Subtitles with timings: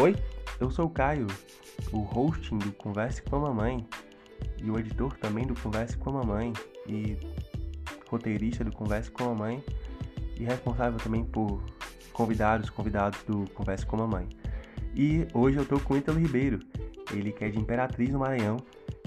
[0.00, 0.16] Oi,
[0.58, 1.26] eu sou o Caio,
[1.92, 3.86] o hosting do Converse com a Mamãe
[4.56, 6.52] e o editor também do Converse com a Mamãe
[6.88, 7.18] e
[8.08, 9.62] roteirista do Converse com a Mamãe
[10.40, 11.62] e responsável também por
[12.12, 14.28] convidados, convidados do Converse com a Mamãe.
[14.96, 16.60] E hoje eu tô com o Ítalo Ribeiro,
[17.12, 18.56] ele que é de Imperatriz no Maranhão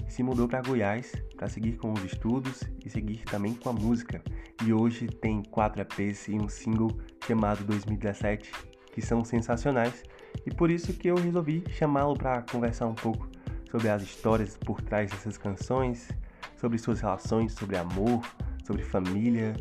[0.08, 4.22] se mudou para Goiás para seguir com os estudos e seguir também com a música.
[4.64, 8.52] E hoje tem quatro EPs e um single chamado 2017
[8.92, 10.02] que são sensacionais
[10.44, 13.28] e por isso que eu resolvi chamá-lo para conversar um pouco
[13.70, 16.10] sobre as histórias por trás dessas canções,
[16.56, 18.22] sobre suas relações, sobre amor,
[18.64, 19.54] sobre família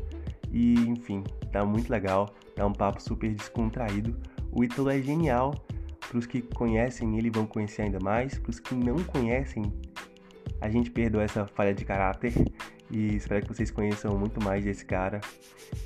[0.51, 4.15] e enfim, tá muito legal, é um papo super descontraído.
[4.51, 5.53] O Ítalo é genial,
[6.07, 9.71] para os que conhecem ele vão conhecer ainda mais, para os que não conhecem
[10.61, 12.33] a gente perdoa essa falha de caráter
[12.89, 15.21] e espero que vocês conheçam muito mais desse cara.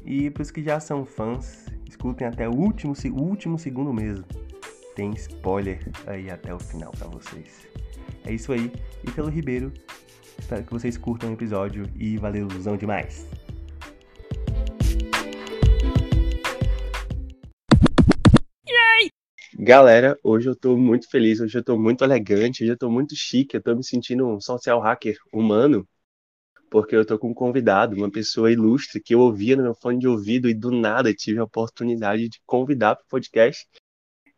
[0.05, 4.25] E para os que já são fãs, escutem até o último, o último segundo mesmo.
[4.99, 7.65] Tem spoiler aí até o final para vocês.
[8.25, 8.69] É isso aí.
[9.01, 9.71] E pelo Ribeiro,
[10.37, 13.25] espero que vocês curtam o episódio e valeu, demais!
[19.57, 23.15] Galera, hoje eu tô muito feliz, hoje eu tô muito elegante, hoje eu tô muito
[23.15, 25.87] chique, eu tô me sentindo um social hacker humano,
[26.69, 29.97] porque eu tô com um convidado, uma pessoa ilustre que eu ouvia no meu fone
[29.97, 33.65] de ouvido e do nada tive a oportunidade de convidar para o podcast.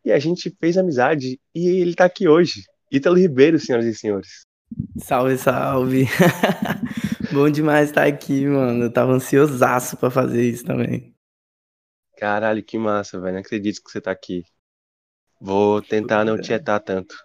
[0.04, 2.64] E a gente fez amizade e ele tá aqui hoje.
[2.90, 4.46] Ítalo Ribeiro, senhoras e senhores.
[4.98, 6.06] Salve, salve.
[7.32, 8.84] Bom demais estar aqui, mano.
[8.84, 11.14] Eu tava ansiosaço para fazer isso também.
[12.16, 13.34] Caralho, que massa, velho.
[13.34, 14.44] Não acredito que você tá aqui.
[15.40, 17.16] Vou tentar não tietar tanto.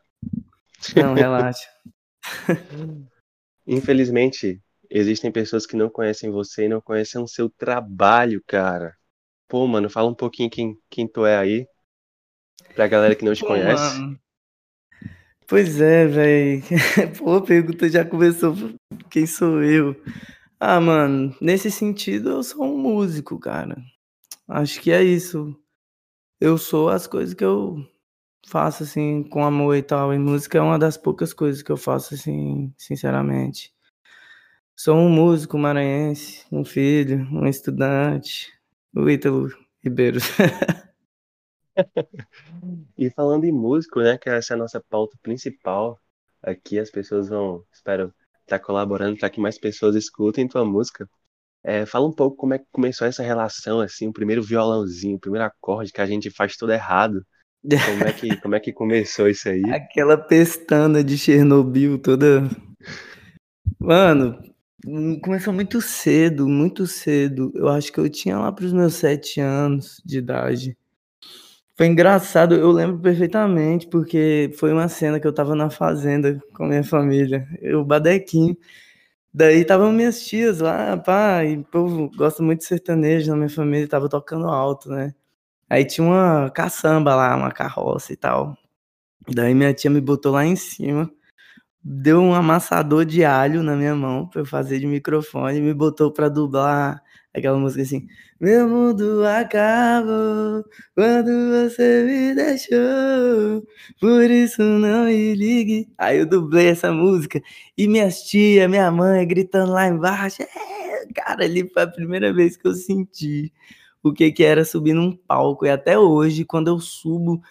[0.95, 1.67] Não, relaxa.
[3.67, 8.95] Infelizmente, existem pessoas que não conhecem você e não conhecem o seu trabalho, cara.
[9.47, 11.67] Pô, mano, fala um pouquinho quem, quem tu é aí.
[12.77, 13.99] Pra galera que não te Pô, conhece.
[13.99, 14.19] Mano.
[15.47, 16.61] Pois é, velho.
[17.17, 18.55] Pô, a pergunta já começou.
[19.09, 19.99] Quem sou eu?
[20.59, 23.75] Ah, mano, nesse sentido eu sou um músico, cara.
[24.47, 25.59] Acho que é isso.
[26.39, 27.83] Eu sou as coisas que eu
[28.47, 30.13] faço assim com amor e tal.
[30.13, 33.73] E música é uma das poucas coisas que eu faço assim, sinceramente.
[34.75, 38.53] Sou um músico maranhense, um filho, um estudante,
[38.95, 39.49] o Ítalo
[39.83, 40.19] Ribeiro.
[42.97, 45.99] e falando em músico, né, que essa é a nossa pauta principal,
[46.41, 51.09] aqui as pessoas vão, espero, estar tá colaborando para que mais pessoas escutem tua música.
[51.63, 55.19] É, fala um pouco como é que começou essa relação, assim, o primeiro violãozinho, o
[55.19, 57.25] primeiro acorde que a gente faz tudo errado,
[57.61, 59.63] como é que, como é que começou isso aí?
[59.71, 62.49] Aquela pestana de Chernobyl toda.
[63.79, 64.39] Mano,
[65.21, 67.51] começou muito cedo, muito cedo.
[67.55, 70.77] Eu acho que eu tinha lá pros meus sete anos de idade.
[71.77, 76.65] Foi engraçado, eu lembro perfeitamente, porque foi uma cena que eu tava na fazenda com
[76.65, 78.57] minha família, eu, Badequinho.
[79.33, 83.49] Daí estavam minhas tias lá, pá, e o povo gosta muito de sertanejo na minha
[83.49, 85.13] família, tava tocando alto, né?
[85.69, 88.57] Aí tinha uma caçamba lá, uma carroça e tal.
[89.33, 91.11] Daí minha tia me botou lá em cima,
[91.83, 96.11] deu um amassador de alho na minha mão pra eu fazer de microfone me botou
[96.13, 97.01] pra dublar
[97.37, 98.07] aquela música assim:
[98.39, 100.63] Meu mundo acabou
[100.95, 103.67] quando você me deixou,
[103.99, 105.89] por isso não me ligue.
[105.97, 107.41] Aí eu dublei essa música
[107.77, 110.43] e minhas tia, minha mãe gritando lá embaixo.
[110.43, 113.51] É, cara, ali foi a primeira vez que eu senti
[114.03, 115.65] o que, que era subir num palco.
[115.65, 117.41] E até hoje, quando eu subo,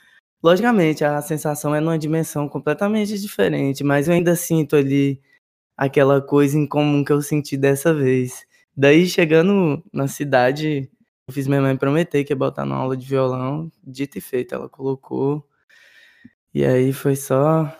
[0.42, 5.20] logicamente, a sensação é numa dimensão completamente diferente, mas eu ainda sinto ali
[5.76, 8.46] aquela coisa em comum que eu senti dessa vez.
[8.76, 10.90] Daí, chegando na cidade,
[11.26, 14.54] eu fiz minha mãe prometer que ia botar na aula de violão, dito e feito,
[14.54, 15.48] ela colocou.
[16.52, 17.74] E aí foi só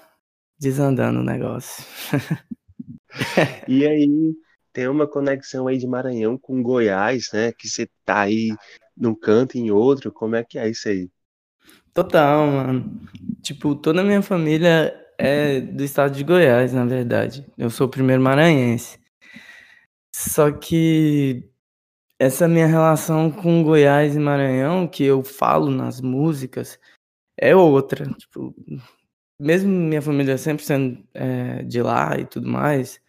[0.58, 1.84] desandando o negócio.
[3.68, 4.34] e aí,
[4.72, 7.52] tem uma conexão aí de Maranhão com Goiás, né?
[7.52, 8.54] Que você tá aí
[8.96, 10.12] num canto e em outro.
[10.12, 11.10] Como é que é isso aí?
[11.94, 13.00] Total, mano.
[13.42, 17.47] Tipo, toda a minha família é do estado de Goiás, na verdade.
[17.56, 18.98] Eu sou o primeiro maranhense.
[20.28, 21.48] Só que
[22.18, 26.78] essa minha relação com Goiás e Maranhão, que eu falo nas músicas,
[27.38, 28.06] é outra.
[28.14, 28.54] Tipo,
[29.40, 33.00] mesmo minha família sempre sendo é, de lá e tudo mais,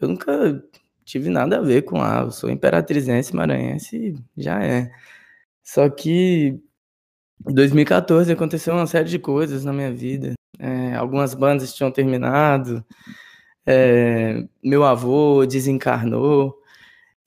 [0.00, 0.64] eu nunca
[1.04, 2.22] tive nada a ver com lá.
[2.22, 4.90] Eu sou imperatrizense, maranhense e já é.
[5.62, 6.60] Só que
[7.48, 10.34] em 2014 aconteceu uma série de coisas na minha vida.
[10.58, 12.84] É, algumas bandas tinham terminado,
[13.66, 16.61] é, meu avô desencarnou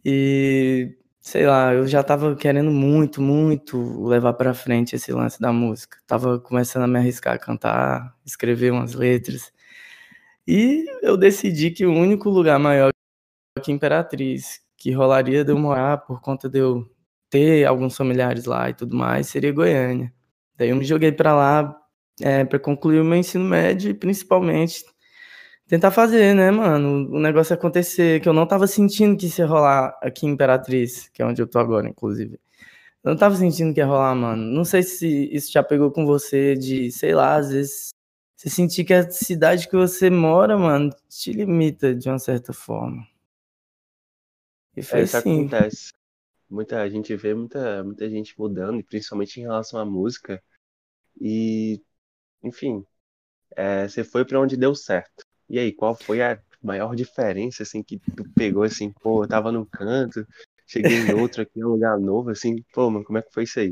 [0.06, 5.52] e sei lá, eu já tava querendo muito, muito levar para frente esse lance da
[5.52, 5.98] música.
[6.06, 9.52] Tava começando a me arriscar a cantar, escrever umas letras.
[10.48, 12.92] E eu decidi que o único lugar maior
[13.64, 16.88] que Imperatriz, que rolaria de eu morar por conta de eu
[17.30, 20.14] ter alguns familiares lá e tudo mais, seria Goiânia.
[20.58, 21.76] Daí eu me joguei para lá
[22.22, 24.86] é, para concluir o meu ensino médio e principalmente
[25.68, 29.98] tentar fazer, né, mano, o negócio acontecer, que eu não tava sentindo que ia rolar
[30.02, 32.40] aqui em Imperatriz, que é onde eu tô agora, inclusive.
[33.04, 34.44] Eu não tava sentindo que ia rolar, mano.
[34.44, 37.90] Não sei se isso já pegou com você de, sei lá, às vezes
[38.36, 43.08] você sentir que a cidade que você mora, mano, te limita de uma certa forma.
[44.76, 45.40] E foi é, isso assim.
[45.42, 45.94] acontece.
[46.50, 50.44] Muita gente vê muita, muita gente mudando, principalmente em relação à música.
[51.20, 51.82] E,
[52.44, 52.86] enfim,
[53.56, 55.26] é, você foi para onde deu certo.
[55.50, 59.52] E aí, qual foi a maior diferença, assim, que tu pegou, assim, pô, eu tava
[59.52, 60.26] num canto,
[60.66, 63.60] cheguei em outro aqui, um lugar novo, assim, pô, mano, como é que foi isso
[63.60, 63.72] aí?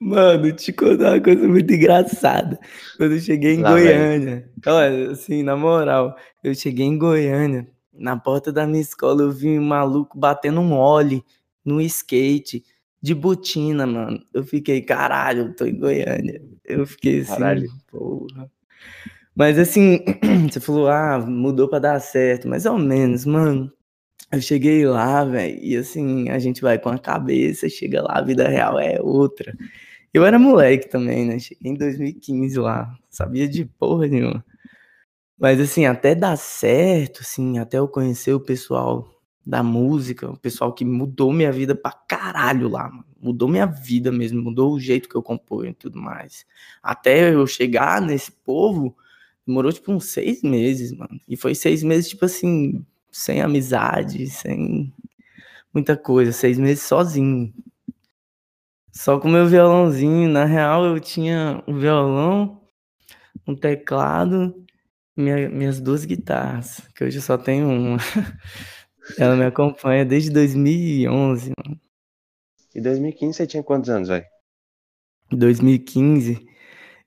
[0.00, 2.58] Mano, te contar uma coisa muito engraçada.
[2.96, 4.50] Quando eu cheguei em Lá, Goiânia, velho.
[4.66, 9.58] olha, assim, na moral, eu cheguei em Goiânia, na porta da minha escola, eu vi
[9.58, 11.24] um maluco batendo um óleo
[11.64, 12.64] no skate,
[13.02, 14.22] de botina, mano.
[14.32, 16.42] Eu fiquei, caralho, eu tô em Goiânia.
[16.64, 17.68] Eu fiquei assim, caralho.
[17.90, 18.50] porra.
[19.38, 20.00] Mas assim,
[20.50, 23.72] você falou, ah, mudou para dar certo, mais ou menos, mano.
[24.32, 28.22] Eu cheguei lá, velho, e assim, a gente vai com a cabeça, chega lá, a
[28.22, 29.56] vida real é outra.
[30.14, 31.38] Eu era moleque também, né?
[31.38, 34.44] Cheguei em 2015 lá, sabia de porra nenhuma.
[35.38, 39.08] Mas assim, até dar certo, assim, até eu conhecer o pessoal
[39.46, 43.06] da música, o pessoal que mudou minha vida pra caralho lá, mano.
[43.20, 46.44] Mudou minha vida mesmo, mudou o jeito que eu componho e tudo mais.
[46.82, 48.96] Até eu chegar nesse povo,
[49.48, 51.18] Demorou, tipo, uns seis meses, mano.
[51.26, 54.92] E foi seis meses, tipo assim, sem amizade, sem
[55.72, 56.32] muita coisa.
[56.32, 57.50] Seis meses sozinho.
[58.92, 60.28] Só com meu violãozinho.
[60.28, 62.60] Na real, eu tinha um violão,
[63.46, 64.54] um teclado,
[65.16, 67.96] minha, minhas duas guitarras, que hoje eu só tenho uma.
[69.16, 71.80] Ela me acompanha desde 2011, mano.
[72.74, 74.26] E 2015 você tinha quantos anos, velho?
[75.30, 76.47] 2015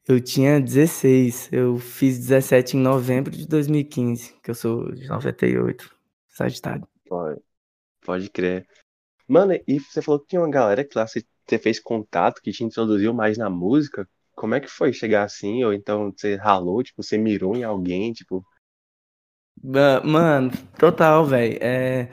[0.07, 1.50] eu tinha 16.
[1.51, 5.95] Eu fiz 17 em novembro de 2015, que eu sou de 98,
[6.27, 6.88] Sagitário.
[7.07, 7.42] Pode,
[8.01, 8.68] pode crer.
[9.27, 12.51] Mano, e você falou que tinha uma galera que lá você, você fez contato, que
[12.51, 14.07] te introduziu mais na música.
[14.36, 15.63] Como é que foi chegar assim?
[15.63, 18.45] Ou então você ralou, tipo, você mirou em alguém, tipo.
[20.04, 21.57] Mano, total, velho.
[21.62, 22.09] É,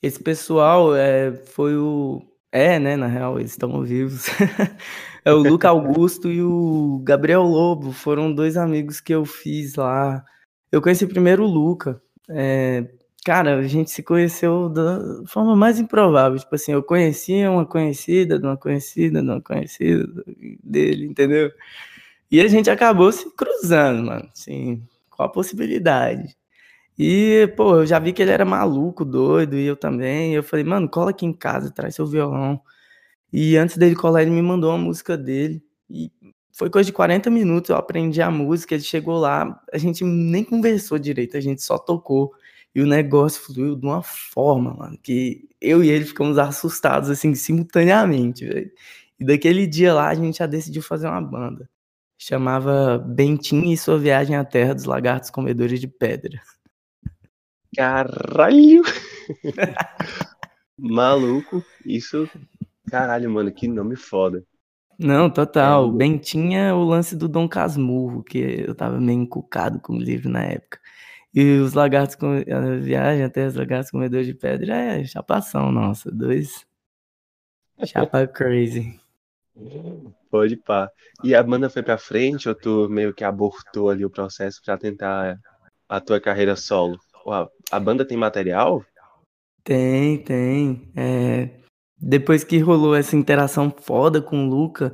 [0.00, 2.22] esse pessoal é, foi o.
[2.54, 2.94] É, né?
[2.94, 4.26] Na real, eles estão vivos.
[5.26, 10.22] É o Luca Augusto e o Gabriel Lobo foram dois amigos que eu fiz lá.
[10.70, 11.98] Eu conheci primeiro o Luca.
[12.28, 12.86] É,
[13.24, 16.38] cara, a gente se conheceu da forma mais improvável.
[16.38, 20.06] Tipo assim, eu conhecia uma conhecida de uma conhecida de uma conhecida
[20.62, 21.50] dele, entendeu?
[22.30, 24.28] E a gente acabou se cruzando, mano.
[24.30, 26.36] Assim, com a possibilidade.
[26.98, 30.34] E, pô, eu já vi que ele era maluco, doido, e eu também.
[30.34, 32.60] Eu falei, mano, cola aqui em casa, traz seu violão.
[33.32, 35.62] E antes dele colar, ele me mandou uma música dele.
[35.90, 36.10] E
[36.52, 40.44] foi coisa de 40 minutos, eu aprendi a música, ele chegou lá, a gente nem
[40.44, 42.32] conversou direito, a gente só tocou.
[42.74, 47.34] E o negócio fluiu de uma forma, mano, que eu e ele ficamos assustados, assim,
[47.34, 48.70] simultaneamente, velho.
[49.18, 51.68] E daquele dia lá, a gente já decidiu fazer uma banda.
[52.18, 56.40] Chamava Bentinho e Sua Viagem à Terra dos Lagartos Comedores de Pedra.
[57.74, 58.82] Caralho!
[60.78, 62.28] Maluco, isso
[62.90, 64.44] Caralho, mano, que nome foda.
[64.98, 65.88] Não, total.
[65.88, 70.00] É, Bem tinha o lance do Dom Casmurro, que eu tava meio encucado com o
[70.00, 70.78] livro na época.
[71.34, 76.10] E os lagartos com a viagem até os lagartos comedores de pedra é chapação, nossa,
[76.10, 76.64] dois.
[77.84, 79.00] Chapa crazy.
[80.30, 80.90] Pode pá.
[81.24, 84.78] E a banda foi pra frente ou tu meio que abortou ali o processo pra
[84.78, 85.40] tentar
[85.88, 86.98] a tua carreira solo?
[87.28, 88.84] A, a banda tem material?
[89.62, 90.92] Tem, tem.
[90.96, 91.50] É,
[91.98, 94.92] depois que rolou essa interação foda com o Luca,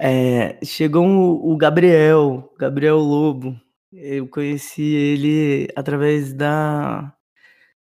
[0.00, 3.54] é, chegou o, o Gabriel, Gabriel Lobo.
[3.92, 7.14] Eu conheci ele através da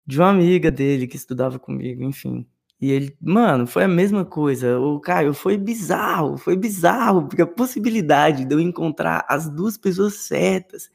[0.06, 2.46] de uma amiga dele que estudava comigo, enfim.
[2.82, 4.78] E ele, mano, foi a mesma coisa.
[4.78, 10.16] O Caio foi bizarro, foi bizarro, porque a possibilidade de eu encontrar as duas pessoas
[10.16, 10.90] certas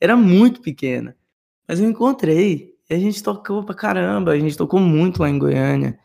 [0.00, 1.14] era muito pequena.
[1.68, 2.74] Mas eu encontrei.
[2.88, 5.98] E a gente tocou pra caramba, a gente tocou muito lá em Goiânia.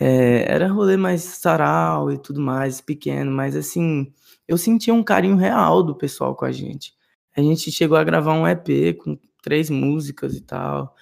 [0.00, 4.12] É, era rolê mais sarau e tudo mais, pequeno, mas assim,
[4.46, 6.94] eu sentia um carinho real do pessoal com a gente.
[7.36, 10.94] A gente chegou a gravar um EP com três músicas e tal.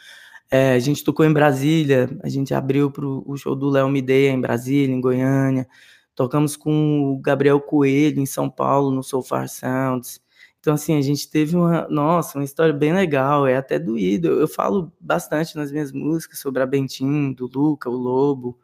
[0.51, 4.31] É, a gente tocou em Brasília, a gente abriu para o show do Léo Mideia
[4.31, 5.67] em Brasília, em Goiânia.
[6.15, 10.21] Tocamos com o Gabriel Coelho em São Paulo, no Soul Far Sounds.
[10.67, 14.27] Então, assim, a gente teve uma, nossa, uma história bem legal, é até doído.
[14.27, 18.59] Eu, eu falo bastante nas minhas músicas sobre a Bentinho, do Luca, o Lobo.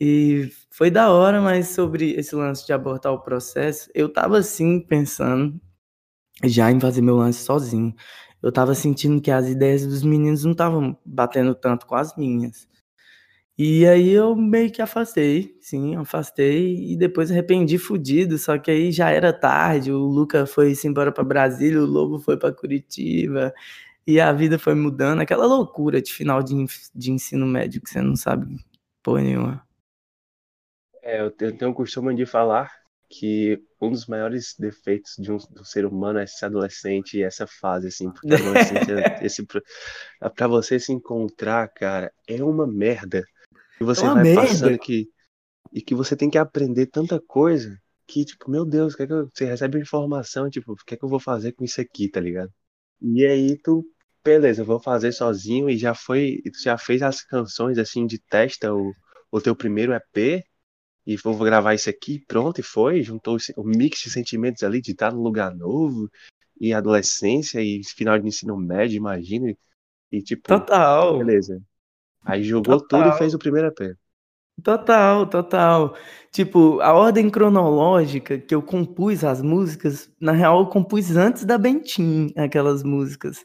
[0.00, 4.80] E foi da hora, mas sobre esse lance de abortar o processo, eu tava assim
[4.80, 5.60] pensando
[6.42, 7.94] já em fazer meu lance sozinho.
[8.42, 12.66] Eu tava sentindo que as ideias dos meninos não estavam batendo tanto com as minhas.
[13.56, 18.90] E aí eu meio que afastei, sim, afastei e depois arrependi fudido, só que aí
[18.90, 23.54] já era tarde, o Luca foi-se embora para Brasília, o Lobo foi para Curitiba
[24.06, 26.54] e a vida foi mudando, aquela loucura de final de,
[26.94, 28.58] de ensino médio que você não sabe
[29.02, 29.64] porra nenhuma.
[31.02, 32.72] É, eu tenho o costume de falar
[33.08, 37.46] que um dos maiores defeitos de um do ser humano é ser adolescente e essa
[37.46, 39.46] fase, assim, porque adolescente, é esse,
[40.34, 43.22] pra você se encontrar, cara, é uma merda.
[43.80, 44.40] E você é vai merda.
[44.42, 45.08] passando que.
[45.72, 47.76] E que você tem que aprender tanta coisa
[48.06, 50.96] que, tipo, meu Deus, que é que eu, você recebe informação, tipo, o que é
[50.96, 52.52] que eu vou fazer com isso aqui, tá ligado?
[53.00, 53.84] E aí tu,
[54.24, 58.18] beleza, eu vou fazer sozinho e já foi, tu já fez as canções assim de
[58.18, 58.92] testa o,
[59.30, 60.44] o teu primeiro EP
[61.06, 64.92] e vou gravar isso aqui, pronto, e foi, juntou o mix de sentimentos ali de
[64.92, 66.08] estar num lugar novo
[66.58, 69.54] e adolescência e final de ensino médio, imagina.
[70.10, 71.18] E tipo, total.
[71.18, 71.60] Beleza.
[72.24, 73.02] Aí jogou total.
[73.04, 73.96] tudo e fez o primeiro EP.
[74.62, 75.96] Total, total.
[76.30, 81.58] Tipo, a ordem cronológica que eu compus as músicas, na real eu compus antes da
[81.58, 83.44] Bentin, aquelas músicas.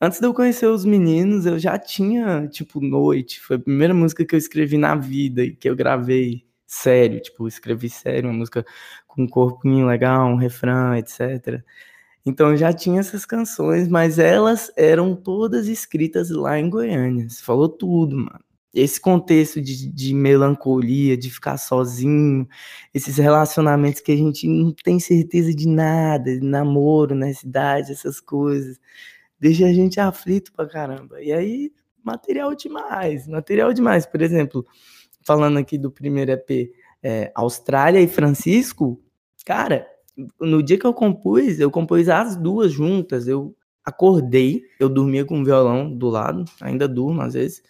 [0.00, 3.40] Antes de eu conhecer os meninos, eu já tinha, tipo, Noite.
[3.40, 7.48] Foi a primeira música que eu escrevi na vida e que eu gravei sério, tipo,
[7.48, 8.64] escrevi sério, uma música
[9.06, 11.62] com um corpinho legal, um refrão, etc.
[12.24, 17.28] Então já tinha essas canções, mas elas eram todas escritas lá em Goiânia.
[17.28, 18.40] Você falou tudo, mano.
[18.72, 22.46] Esse contexto de, de melancolia, de ficar sozinho,
[22.94, 28.20] esses relacionamentos que a gente não tem certeza de nada, de namoro na cidade, essas
[28.20, 28.78] coisas,
[29.40, 31.20] deixa a gente aflito pra caramba.
[31.20, 31.72] E aí,
[32.04, 34.06] material demais, material demais.
[34.06, 34.64] Por exemplo,
[35.24, 36.70] falando aqui do primeiro EP,
[37.02, 39.02] é, Austrália e Francisco,
[39.44, 39.86] cara,
[40.40, 43.28] no dia que eu compus, eu compus as duas juntas.
[43.28, 47.62] Eu acordei, eu dormia com o violão do lado, ainda durmo às vezes,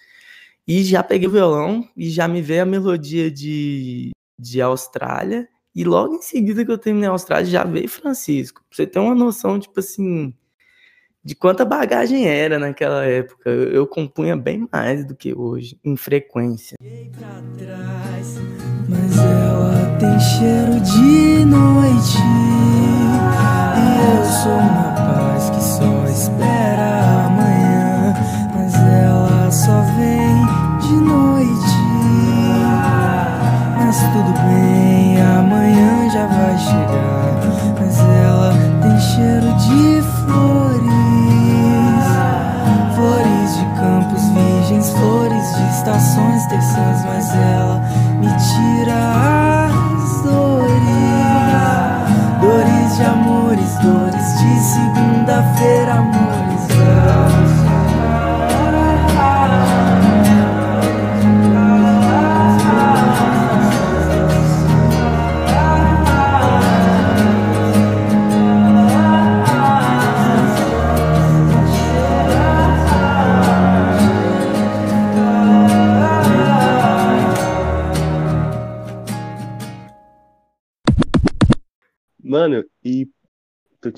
[0.66, 5.48] e já peguei o violão e já me veio a melodia de, de Austrália.
[5.74, 8.62] E logo em seguida que eu terminei a Austrália, já veio Francisco.
[8.68, 10.34] Pra você ter uma noção, tipo assim,
[11.24, 13.48] de quanta bagagem era naquela época.
[13.50, 16.76] Eu, eu compunha bem mais do que hoje, em frequência.
[18.88, 22.16] Mas ela tem cheiro de noite.
[23.76, 26.59] E eu sou uma paz que só espera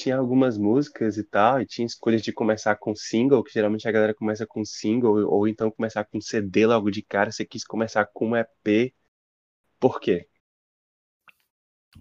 [0.03, 3.93] tinha algumas músicas e tal, e tinha escolhas de começar com single, que geralmente a
[3.93, 8.07] galera começa com single, ou então começar com CD logo de cara, você quis começar
[8.07, 8.93] com EP.
[9.79, 10.27] Por quê?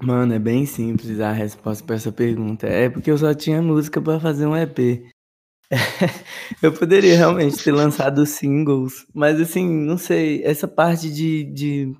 [0.01, 2.65] Mano, é bem simples a resposta para essa pergunta.
[2.67, 5.05] É porque eu só tinha música para fazer um EP.
[6.61, 11.95] eu poderia realmente ter lançado singles, mas assim, não sei, essa parte de, de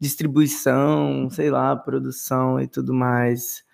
[0.00, 3.65] distribuição, sei lá, produção e tudo mais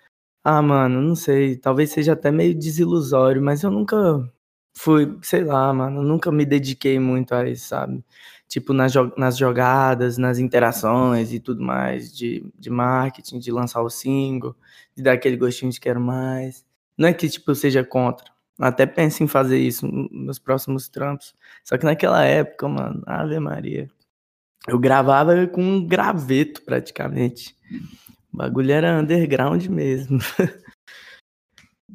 [0.43, 4.29] ah, mano, não sei, talvez seja até meio desilusório, mas eu nunca
[4.73, 8.03] fui, sei lá, mano, nunca me dediquei muito a isso, sabe?
[8.47, 13.89] Tipo, nas, nas jogadas, nas interações e tudo mais, de, de marketing, de lançar o
[13.89, 14.55] single,
[14.95, 16.65] de dar aquele gostinho de quero mais.
[16.97, 18.31] Não é que, tipo, eu seja contra.
[18.59, 21.33] Até penso em fazer isso nos próximos trampos.
[21.63, 23.89] Só que naquela época, mano, Ave Maria.
[24.67, 27.55] Eu gravava com um graveto, praticamente.
[28.33, 30.17] O bagulho era underground mesmo.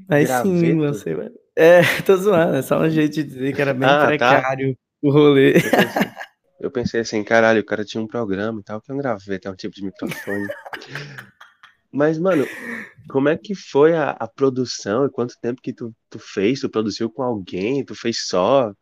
[0.09, 0.57] Mas Graveto.
[0.57, 1.33] sim, você.
[1.57, 4.07] É, tô zoando, é só um jeito de dizer que era bem ah, tá.
[4.07, 4.75] precário.
[4.75, 4.81] Tá.
[5.03, 5.57] o rolê.
[5.57, 6.13] Eu pensei,
[6.61, 9.51] eu pensei assim, caralho, o cara tinha um programa e tal, que eu gravei até
[9.51, 10.47] um tipo de microfone.
[11.91, 12.47] Mas, mano,
[13.11, 16.61] como é que foi a, a produção e quanto tempo que tu, tu fez?
[16.61, 17.85] Tu produziu com alguém?
[17.85, 18.73] Tu fez só?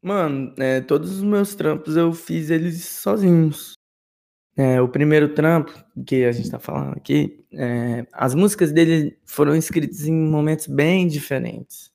[0.00, 3.74] Mano, é, todos os meus trampos eu fiz eles sozinhos.
[4.56, 5.72] É, o primeiro trampo
[6.06, 11.08] que a gente tá falando aqui, é, as músicas dele foram escritas em momentos bem
[11.08, 11.92] diferentes.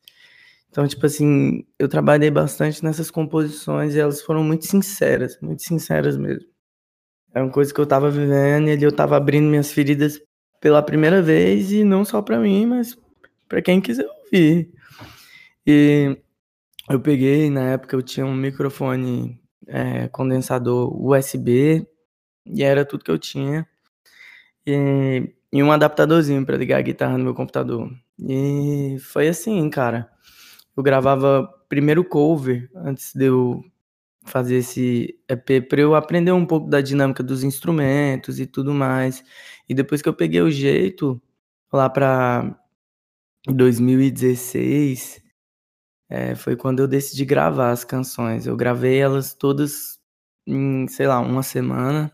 [0.70, 6.18] Então, tipo assim, eu trabalhei bastante nessas composições e elas foram muito sinceras, muito sinceras
[6.18, 6.48] mesmo.
[7.34, 10.22] É uma coisa que eu tava vivendo e ali eu tava abrindo minhas feridas
[10.60, 12.98] pela primeira vez e não só para mim, mas
[13.48, 14.70] para quem quiser ouvir.
[15.66, 16.18] E
[16.90, 21.88] eu peguei, na época eu tinha um microfone é, condensador USB
[22.54, 23.68] e era tudo que eu tinha.
[24.66, 27.92] E, e um adaptadorzinho para ligar a guitarra no meu computador.
[28.20, 30.10] E foi assim, cara.
[30.76, 33.64] Eu gravava primeiro cover antes de eu
[34.24, 39.24] fazer esse EP para eu aprender um pouco da dinâmica dos instrumentos e tudo mais.
[39.68, 41.22] E depois que eu peguei o jeito,
[41.72, 42.58] lá para
[43.48, 45.22] 2016,
[46.10, 48.48] é, foi quando eu decidi gravar as canções.
[48.48, 50.00] Eu gravei elas todas
[50.48, 52.12] em, sei lá, uma semana,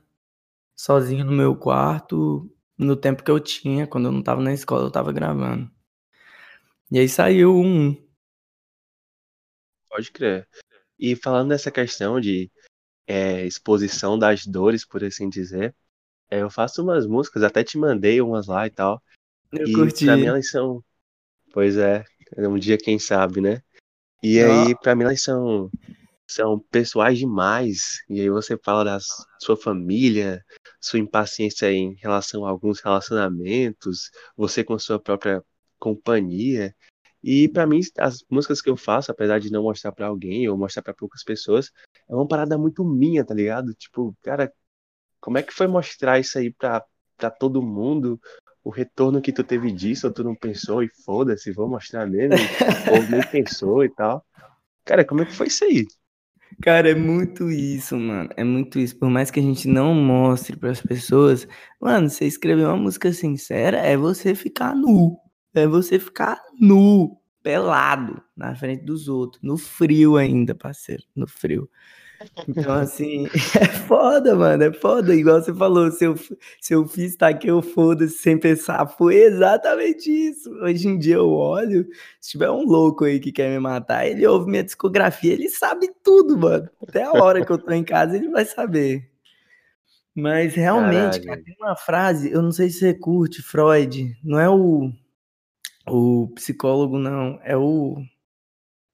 [0.76, 4.86] sozinho no meu quarto, no tempo que eu tinha, quando eu não tava na escola,
[4.86, 5.70] eu tava gravando.
[6.92, 7.96] E aí saiu um.
[9.90, 10.48] Pode crer.
[11.00, 12.52] E falando dessa questão de
[13.08, 15.76] é, exposição das dores, por assim dizer,
[16.30, 19.02] é, eu faço umas músicas, até te mandei umas lá e tal.
[19.52, 20.06] Eu e curti.
[20.06, 20.84] pra mim elas são.
[21.54, 22.04] Pois é,
[22.38, 23.62] um dia quem sabe, né?
[24.22, 25.70] E aí, pra mim, elas são,
[26.28, 28.04] são pessoais demais.
[28.10, 28.98] E aí você fala da
[29.40, 30.44] sua família,
[30.80, 35.44] sua impaciência em relação a alguns relacionamentos, você com sua própria
[35.80, 36.76] companhia.
[37.24, 40.58] E para mim, as músicas que eu faço, apesar de não mostrar para alguém ou
[40.58, 41.72] mostrar para poucas pessoas,
[42.08, 43.74] é uma parada muito minha, tá ligado?
[43.74, 44.52] Tipo, cara,
[45.20, 46.84] como é que foi mostrar isso aí pra,
[47.18, 48.20] pra todo mundo?
[48.64, 52.36] O retorno que tu teve disso, ou tu não pensou e foda-se, vou mostrar mesmo,
[52.92, 54.24] ou nem pensou e tal.
[54.84, 55.86] Cara, como é que foi isso aí?
[56.62, 58.30] Cara, é muito isso, mano.
[58.38, 58.98] É muito isso.
[58.98, 61.48] Por mais que a gente não mostre para as pessoas,
[61.82, 65.18] mano, você escrever uma música sincera é você ficar nu
[65.58, 71.70] é você ficar nu, pelado, na frente dos outros, no frio ainda, parceiro, no frio.
[72.48, 73.28] Então, assim,
[73.60, 75.16] é foda, mano, é foda.
[75.16, 76.16] Igual você falou, se eu,
[76.60, 78.86] se eu fiz tá aqui, eu foda-se sem pensar.
[78.88, 80.50] Foi exatamente isso.
[80.62, 81.88] Hoje em dia eu olho,
[82.20, 85.90] se tiver um louco aí que quer me matar, ele ouve minha discografia, ele sabe
[86.04, 86.70] tudo, mano.
[86.88, 89.10] Até a hora que eu tô em casa, ele vai saber.
[90.16, 94.50] Mas realmente, cara, tem uma frase, eu não sei se você curte Freud, não é
[94.50, 94.92] o
[95.88, 97.98] o psicólogo não, é o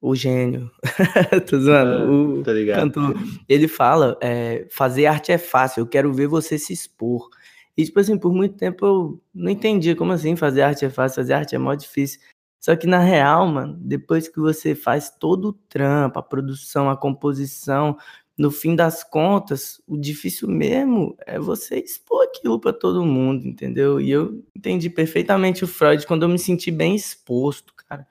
[0.02, 0.68] o gênio.
[1.48, 2.40] Tô zoando.
[2.40, 3.14] o tá cantor.
[3.48, 7.30] Ele fala: é, fazer arte é fácil, eu quero ver você se expor.
[7.76, 11.16] E, tipo assim, por muito tempo eu não entendia como assim fazer arte é fácil,
[11.16, 12.20] fazer arte é mó difícil.
[12.60, 16.96] Só que na real, mano, depois que você faz todo o trampo, a produção, a
[16.96, 17.96] composição,
[18.36, 24.00] no fim das contas, o difícil mesmo é você expor aquilo para todo mundo, entendeu?
[24.00, 28.06] E eu entendi perfeitamente o Freud quando eu me senti bem exposto, cara.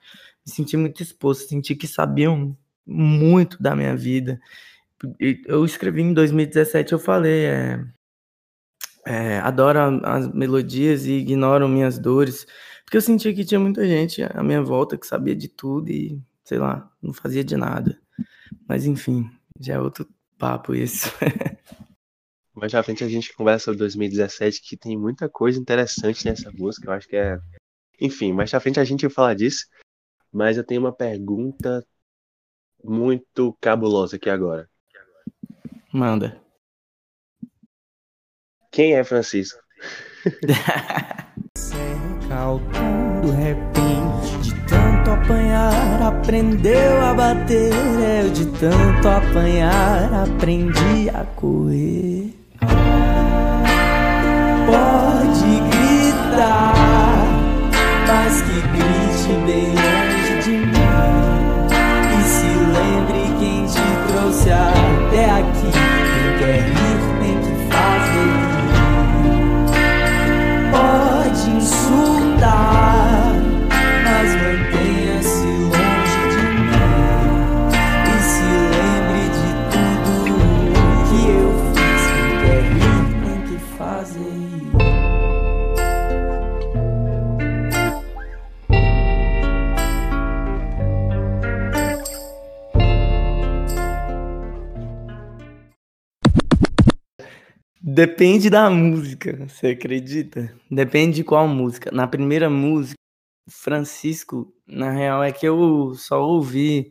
[0.46, 4.40] Me senti muito exposto, senti que sabiam muito da minha vida.
[5.46, 7.84] Eu escrevi em 2017, eu falei, é,
[9.06, 12.46] é, adoro as melodias e ignoram minhas dores,
[12.84, 16.20] porque eu senti que tinha muita gente à minha volta que sabia de tudo e,
[16.44, 18.00] sei lá, não fazia de nada.
[18.68, 21.10] Mas enfim, já é outro papo isso.
[22.54, 26.88] Mais à frente a gente conversa sobre 2017, que tem muita coisa interessante nessa música.
[26.88, 27.40] Eu acho que é.
[28.00, 29.66] Enfim, mais à frente a gente vai falar disso.
[30.32, 31.86] Mas eu tenho uma pergunta
[32.82, 34.68] muito cabulosa aqui agora.
[35.92, 36.40] Manda.
[38.70, 39.60] Quem é Francisco?
[43.22, 52.34] do repente de tanto apanhar aprendeu a bater eu de tanto apanhar aprendi a correr
[54.66, 56.74] pode gritar
[58.08, 60.11] mas que grite bem
[64.42, 68.34] trouxe até aqui quem quer rir tem que fazer
[70.72, 73.34] pode insultar,
[74.04, 76.90] mas mantenha-se longe de mim
[78.08, 80.34] e se lembre de tudo
[81.08, 82.02] que eu fiz.
[82.10, 84.91] Quem quer rir tem que fazer.
[97.94, 100.50] Depende da música, você acredita?
[100.70, 101.90] Depende de qual música.
[101.90, 102.96] Na primeira música,
[103.50, 106.90] Francisco, na real é que eu só ouvi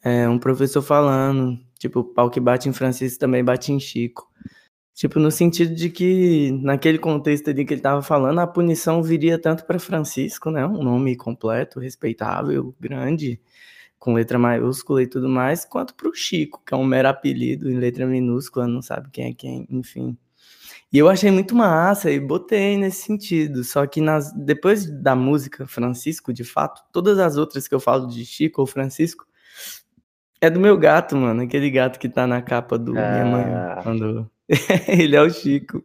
[0.00, 4.30] é, um professor falando, tipo, o pau que bate em Francisco também bate em Chico.
[4.94, 9.40] Tipo, no sentido de que, naquele contexto ali que ele estava falando, a punição viria
[9.40, 10.64] tanto para Francisco, né?
[10.64, 13.40] Um nome completo, respeitável, grande,
[14.02, 17.70] com letra maiúscula e tudo mais, quanto para o Chico, que é um mero apelido
[17.70, 20.18] em letra minúscula, não sabe quem é quem, enfim.
[20.92, 23.62] E eu achei muito massa e botei nesse sentido.
[23.62, 28.08] Só que nas, depois da música Francisco, de fato, todas as outras que eu falo
[28.08, 29.24] de Chico ou Francisco
[30.40, 31.42] é do meu gato, mano.
[31.42, 33.08] Aquele gato que tá na capa do ah.
[33.08, 33.82] Minha Mãe.
[33.84, 34.28] Quando...
[34.88, 35.78] ele é o Chico.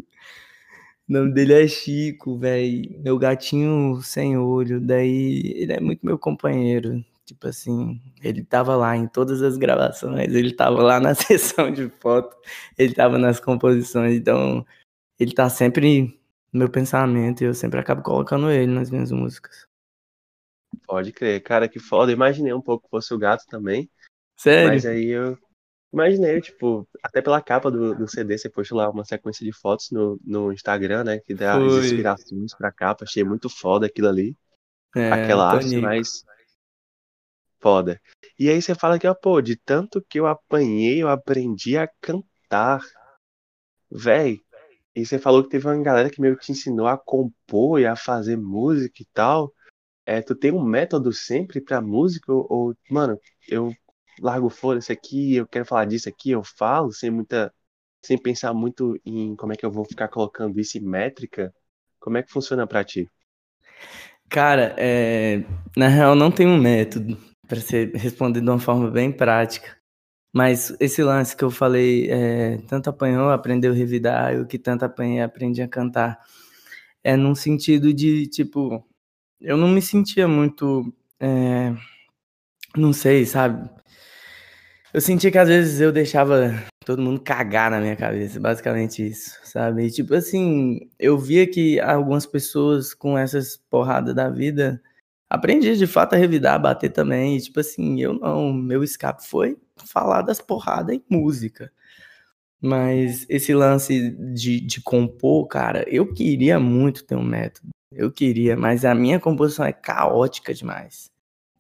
[1.08, 3.00] O nome dele é Chico, velho.
[3.04, 4.82] Meu gatinho sem olho.
[4.82, 7.06] Daí ele é muito meu companheiro.
[7.28, 11.90] Tipo assim, ele tava lá em todas as gravações, ele tava lá na sessão de
[11.90, 12.34] foto,
[12.78, 14.16] ele tava nas composições.
[14.16, 14.66] Então,
[15.20, 16.18] ele tá sempre
[16.54, 19.68] no meu pensamento e eu sempre acabo colocando ele nas minhas músicas.
[20.86, 22.13] Pode crer, cara, que foda.
[22.13, 23.90] Imaginei um pouco que fosse o gato também.
[24.38, 24.70] Sério?
[24.70, 25.38] Mas aí eu
[25.92, 29.92] imaginei, tipo, até pela capa do, do CD, você postou lá uma sequência de fotos
[29.92, 31.20] no, no Instagram, né?
[31.20, 31.80] Que dá Foi.
[31.80, 33.04] as inspirações pra capa.
[33.04, 34.34] Achei muito foda aquilo ali.
[34.96, 36.24] É, Aquela arte, mas.
[37.60, 38.00] Foda.
[38.39, 41.88] E aí você fala que, ó, pô, de tanto que eu apanhei, eu aprendi a
[42.02, 42.82] cantar.
[43.91, 44.41] Véi,
[44.96, 47.86] e você falou que teve uma galera que meio que te ensinou a compor e
[47.86, 49.54] a fazer música e tal.
[50.06, 52.34] É, tu tem um método sempre pra música?
[52.34, 53.74] Ou, ou mano, eu
[54.22, 57.54] largo fora isso aqui, eu quero falar disso aqui, eu falo, sem muita.
[58.04, 61.54] sem pensar muito em como é que eu vou ficar colocando isso em métrica.
[62.00, 63.10] Como é que funciona pra ti?
[64.30, 65.43] Cara, é,
[65.76, 67.17] na real não tem um método
[67.48, 69.78] para ser respondido de uma forma bem prática.
[70.34, 74.60] Mas esse lance que eu falei, é, tanto apanhou, aprendeu a revidar, e o que
[74.60, 76.20] tanto apanhei, aprendi a cantar.
[77.04, 78.86] É num sentido de, tipo,
[79.42, 81.74] eu não me sentia muito, é,
[82.76, 83.70] não sei, sabe?
[84.94, 86.54] Eu sentia que às vezes eu deixava
[86.86, 89.86] todo mundo cagar na minha cabeça, basicamente isso, sabe?
[89.86, 94.82] E, tipo assim, eu via que algumas pessoas com essas porradas da vida
[95.30, 97.38] aprendi de fato a revidar, a bater também.
[97.38, 101.72] E, tipo assim, eu não, meu escape foi falar das porradas em música.
[102.62, 107.70] Mas esse lance de, de compor, cara, eu queria muito ter um método.
[107.92, 111.10] Eu queria, mas a minha composição é caótica demais.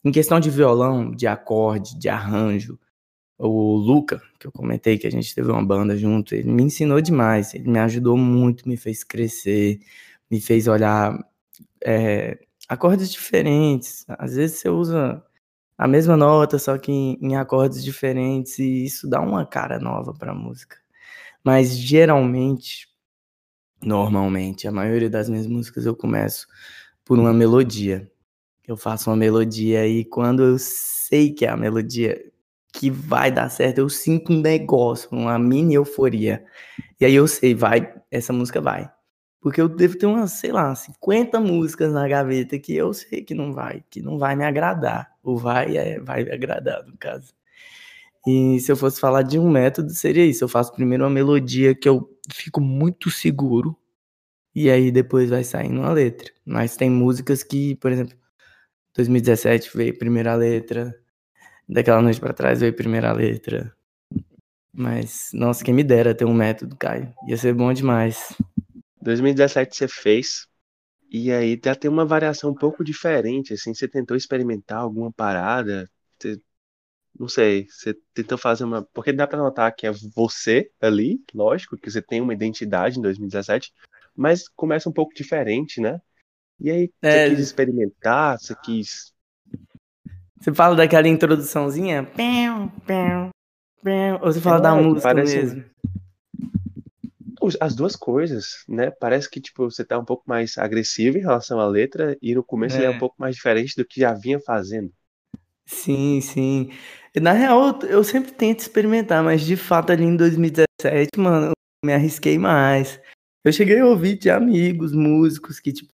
[0.03, 2.79] Em questão de violão, de acorde, de arranjo,
[3.37, 6.99] o Luca, que eu comentei que a gente teve uma banda junto, ele me ensinou
[7.01, 9.79] demais, ele me ajudou muito, me fez crescer,
[10.29, 11.17] me fez olhar
[11.83, 14.05] é, acordes diferentes.
[14.09, 15.23] Às vezes você usa
[15.77, 20.13] a mesma nota, só que em, em acordes diferentes, e isso dá uma cara nova
[20.13, 20.77] para a música.
[21.43, 22.87] Mas geralmente,
[23.81, 26.47] normalmente, a maioria das minhas músicas eu começo
[27.05, 28.11] por uma melodia.
[28.67, 32.21] Eu faço uma melodia e quando eu sei que é a melodia
[32.73, 36.45] que vai dar certo, eu sinto um negócio, uma mini euforia.
[36.99, 38.91] E aí eu sei, vai, essa música vai.
[39.47, 43.33] Porque eu devo ter umas, sei lá, 50 músicas na gaveta que eu sei que
[43.33, 45.09] não vai, que não vai me agradar.
[45.23, 47.33] O vai é vai me agradar, no caso.
[48.27, 50.43] E se eu fosse falar de um método, seria isso.
[50.43, 53.73] Eu faço primeiro uma melodia que eu fico muito seguro,
[54.53, 56.29] e aí depois vai saindo uma letra.
[56.45, 58.17] Mas tem músicas que, por exemplo,
[58.97, 60.93] 2017 veio primeira letra,
[61.69, 63.73] daquela noite para trás veio primeira letra.
[64.73, 67.13] Mas, nossa, quem me dera ter um método, Caio.
[67.29, 68.35] Ia ser bom demais.
[69.07, 70.47] 2017 você fez,
[71.09, 75.89] e aí já tem uma variação um pouco diferente, assim, você tentou experimentar alguma parada,
[76.19, 76.41] você,
[77.17, 81.77] não sei, você tentou fazer uma, porque dá para notar que é você ali, lógico,
[81.77, 83.71] que você tem uma identidade em 2017,
[84.13, 86.01] mas começa um pouco diferente, né?
[86.59, 87.29] E aí você é...
[87.29, 89.13] quis experimentar, você quis...
[90.39, 92.03] Você fala daquela introduçãozinha?
[94.21, 95.37] Ou você fala é, da música parece...
[95.37, 95.65] mesmo?
[97.59, 98.91] As duas coisas, né?
[98.91, 102.43] Parece que tipo você tá um pouco mais agressivo em relação à letra e no
[102.43, 102.79] começo é.
[102.79, 104.91] ele é um pouco mais diferente do que já vinha fazendo.
[105.65, 106.71] Sim, sim.
[107.15, 111.53] Na real, eu sempre tento experimentar, mas de fato ali em 2017, mano, eu
[111.85, 112.99] me arrisquei mais.
[113.43, 115.91] Eu cheguei a ouvir de amigos, músicos que tipo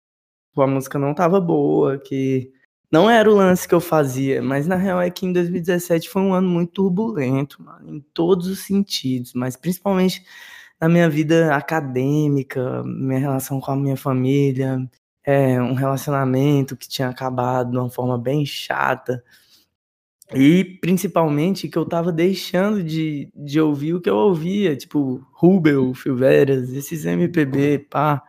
[0.57, 2.51] a música não tava boa, que
[2.91, 6.21] não era o lance que eu fazia, mas na real é que em 2017 foi
[6.21, 10.23] um ano muito turbulento, mano, em todos os sentidos, mas principalmente
[10.79, 14.79] na minha vida acadêmica, minha relação com a minha família,
[15.25, 19.23] é, um relacionamento que tinha acabado de uma forma bem chata.
[20.35, 25.93] E principalmente que eu tava deixando de, de ouvir o que eu ouvia, tipo Rubel,
[25.93, 28.23] Filveras, esses MPB, pá.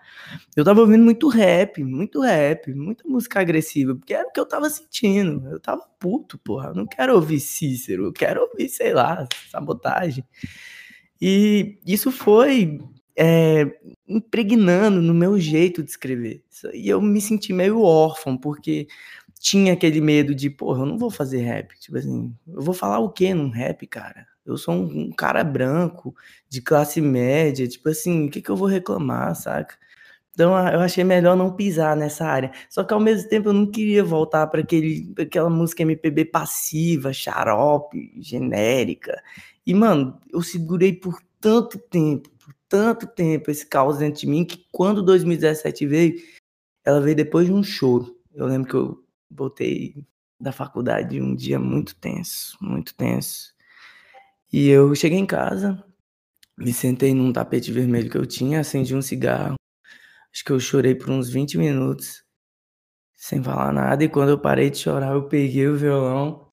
[0.57, 4.47] Eu tava ouvindo muito rap, muito rap, muita música agressiva, porque era o que eu
[4.47, 5.49] tava sentindo.
[5.49, 6.69] Eu tava puto, porra.
[6.69, 10.25] Eu não quero ouvir Cícero, eu quero ouvir, sei lá, sabotagem.
[11.27, 12.79] E isso foi
[13.17, 13.65] é,
[14.07, 16.45] impregnando no meu jeito de escrever.
[16.75, 18.87] E eu me senti meio órfão, porque
[19.41, 21.81] tinha aquele medo de, porra, eu não vou fazer rap.
[21.81, 24.27] Tipo assim, eu vou falar o quê num rap, cara?
[24.45, 26.15] Eu sou um, um cara branco,
[26.47, 29.77] de classe média, tipo assim, o que, que eu vou reclamar, saca?
[30.35, 32.53] Então eu achei melhor não pisar nessa área.
[32.69, 34.63] Só que ao mesmo tempo eu não queria voltar para
[35.23, 39.23] aquela música MPB passiva, xarope, genérica.
[39.67, 44.45] E, mano, eu segurei por tanto tempo, por tanto tempo esse caos dentro de mim,
[44.45, 46.15] que quando 2017 veio,
[46.85, 48.19] ela veio depois de um choro.
[48.33, 50.05] Eu lembro que eu voltei
[50.41, 53.55] da faculdade um dia muito tenso, muito tenso.
[54.53, 55.83] E eu cheguei em casa,
[56.57, 59.57] me sentei num tapete vermelho que eu tinha, acendi um cigarro.
[60.33, 62.25] Acho que eu chorei por uns 20 minutos,
[63.15, 64.05] sem falar nada.
[64.05, 66.44] E quando eu parei de chorar, eu peguei o violão.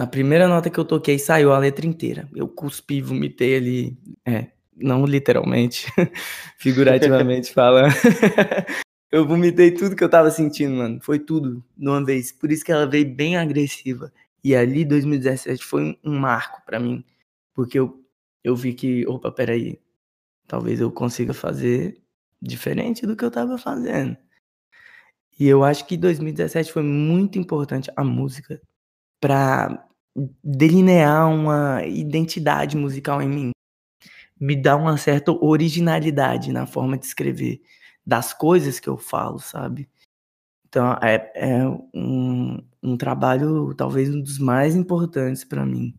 [0.00, 2.26] Na primeira nota que eu toquei, saiu a letra inteira.
[2.34, 3.98] Eu cuspi, vomitei ali.
[4.24, 5.92] É, não literalmente,
[6.56, 7.92] figurativamente falando.
[9.12, 11.00] Eu vomitei tudo que eu tava sentindo, mano.
[11.02, 12.30] Foi tudo de uma vez.
[12.30, 14.12] Por isso que ela veio bem agressiva.
[14.42, 17.04] E ali, 2017, foi um marco para mim.
[17.52, 18.00] Porque eu,
[18.44, 19.80] eu vi que, opa, peraí.
[20.46, 22.00] Talvez eu consiga fazer
[22.40, 24.16] diferente do que eu tava fazendo.
[25.40, 28.62] E eu acho que 2017 foi muito importante a música
[29.20, 29.89] para
[30.42, 33.50] delinear uma identidade musical em mim.
[34.40, 37.60] Me dar uma certa originalidade na forma de escrever
[38.06, 39.88] das coisas que eu falo, sabe?
[40.68, 45.94] Então é, é um, um trabalho talvez um dos mais importantes para mim.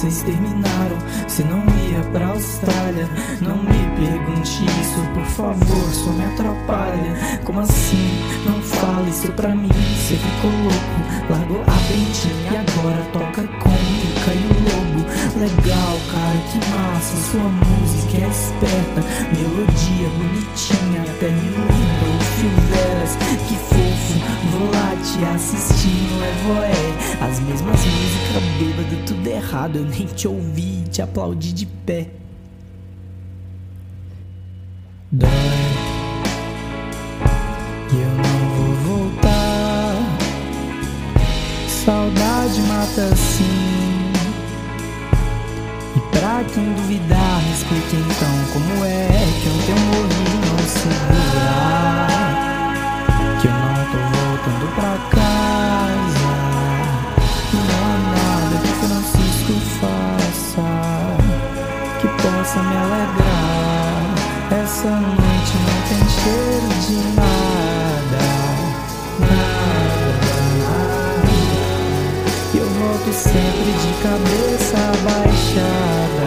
[0.00, 0.96] Vocês terminaram,
[1.28, 3.06] se não ia pra Austrália.
[3.42, 7.38] Não me pergunte isso, por favor, só me atrapalha.
[7.44, 8.18] Como assim?
[8.46, 11.28] Não fala isso pra mim, você ficou louco.
[11.28, 14.89] Largou a bentinha e agora toca com o Lobo.
[15.38, 19.00] Legal, cara, que massa, sua música é esperta.
[19.36, 23.16] Melodia bonitinha, até me lembra o Filveras.
[23.48, 24.14] Que fofo,
[24.52, 26.90] vou lá te assistir no Evoé.
[27.20, 28.20] As mesmas músicas
[28.58, 32.08] bêbado, tudo errado, eu nem te ouvi, te aplaudi de pé.
[35.12, 35.28] Dói,
[37.92, 39.96] e eu não vou voltar.
[41.68, 43.79] Saudade mata assim.
[46.20, 49.08] E pra quem duvidar, me explique então como é
[49.40, 52.08] que ontem eu morri não segurar.
[53.40, 56.28] Que eu não tô voltando pra casa.
[57.52, 60.68] E não há nada que Francisco faça
[62.00, 64.04] que possa me alegrar.
[64.62, 67.59] Essa noite não tem cheiro de nada,
[73.10, 76.24] volto sempre de cabeça baixada.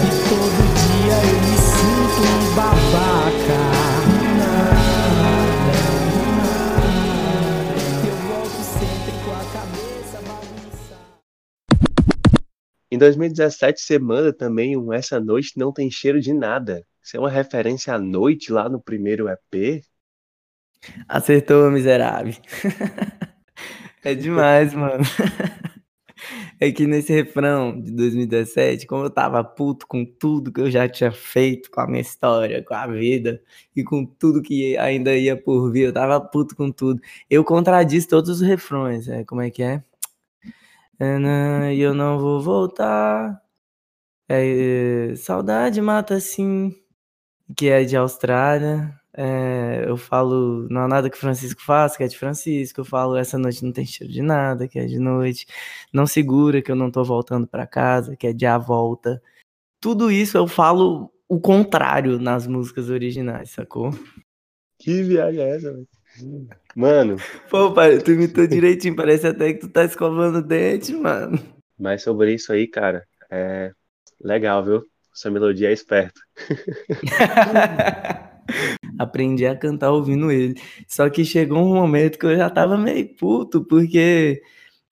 [0.00, 3.60] E todo dia eu me sinto um babaca.
[8.06, 11.20] Eu volto sempre com a cabeça bagunçada.
[12.90, 16.86] Em 2017 você manda também um Essa Noite Não Tem Cheiro de Nada.
[17.02, 19.84] Isso é uma referência à noite lá no primeiro EP.
[21.08, 22.34] Acertou, miserável.
[24.04, 25.04] é demais, mano.
[26.60, 30.88] É que nesse refrão de 2017, como eu tava puto com tudo que eu já
[30.88, 33.42] tinha feito com a minha história, com a vida
[33.74, 37.00] e com tudo que ainda ia por vir, eu tava puto com tudo.
[37.28, 39.82] Eu contradisse todos os refrões, é, como é que é?
[41.00, 43.42] É, E eu não vou voltar.
[44.28, 46.74] É, saudade mata sim,
[47.56, 48.94] que é de Austrália.
[49.16, 52.80] É, eu falo, não há nada que Francisco faça, que é de Francisco.
[52.80, 55.46] Eu falo, essa noite não tem cheiro de nada, que é de noite.
[55.92, 59.22] Não segura que eu não tô voltando para casa, que é de a volta.
[59.80, 63.90] Tudo isso eu falo o contrário nas músicas originais, sacou?
[64.78, 65.88] Que viagem é essa, velho?
[66.76, 67.16] Mano,
[67.48, 71.38] Pô, pai, tu imitou direitinho, parece até que tu tá escovando o dente, mano.
[71.78, 73.72] mas sobre isso aí, cara, é
[74.20, 74.82] legal, viu?
[75.12, 76.20] Sua melodia é esperta.
[78.98, 80.60] aprendi a cantar ouvindo ele.
[80.88, 84.42] Só que chegou um momento que eu já tava meio puto, porque,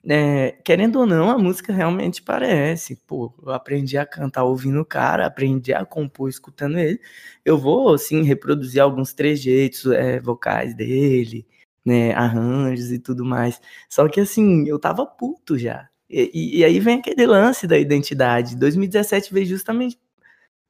[0.09, 2.97] é, querendo ou não, a música realmente parece.
[3.07, 7.01] Pô, eu aprendi a cantar ouvindo o cara, aprendi a compor escutando ele.
[7.45, 11.47] Eu vou, assim, reproduzir alguns trejeitos é, vocais dele,
[11.85, 13.61] né, arranjos e tudo mais.
[13.89, 15.89] Só que, assim, eu tava puto já.
[16.13, 18.55] E, e, aí vem aquele lance da identidade.
[18.57, 19.99] 2017 veio justamente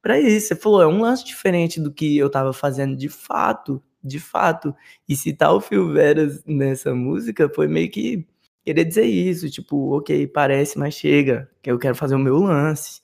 [0.03, 0.49] para isso.
[0.49, 4.75] Você falou, é um lance diferente do que eu tava fazendo de fato, de fato.
[5.07, 8.27] E citar o Phil Veras nessa música foi meio que
[8.63, 13.01] querer dizer isso, tipo, ok, parece, mas chega, que eu quero fazer o meu lance.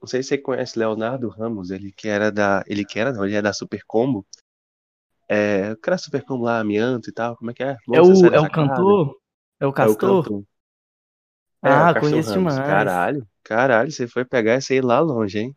[0.00, 3.24] Não sei se você conhece Leonardo Ramos, ele que era da, ele que era, não,
[3.24, 4.24] ele é da Super Combo.
[5.28, 7.76] É, o cara Super Combo lá, Amianto e tal, como é que é?
[7.86, 9.16] Moça, é o, é o cantor?
[9.58, 10.08] É o Castor?
[10.08, 10.44] É o cantor.
[11.64, 12.56] É, ah, conheço demais.
[12.56, 15.56] Caralho, caralho, você foi pegar essa aí lá longe, hein?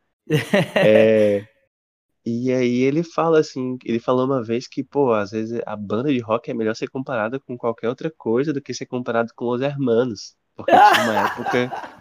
[0.76, 1.48] É,
[2.26, 6.12] e aí ele fala assim, ele falou uma vez que, pô, às vezes a banda
[6.12, 9.48] de rock é melhor ser comparada com qualquer outra coisa do que ser comparado com
[9.50, 10.36] os hermanos.
[10.56, 12.00] Porque tinha uma época.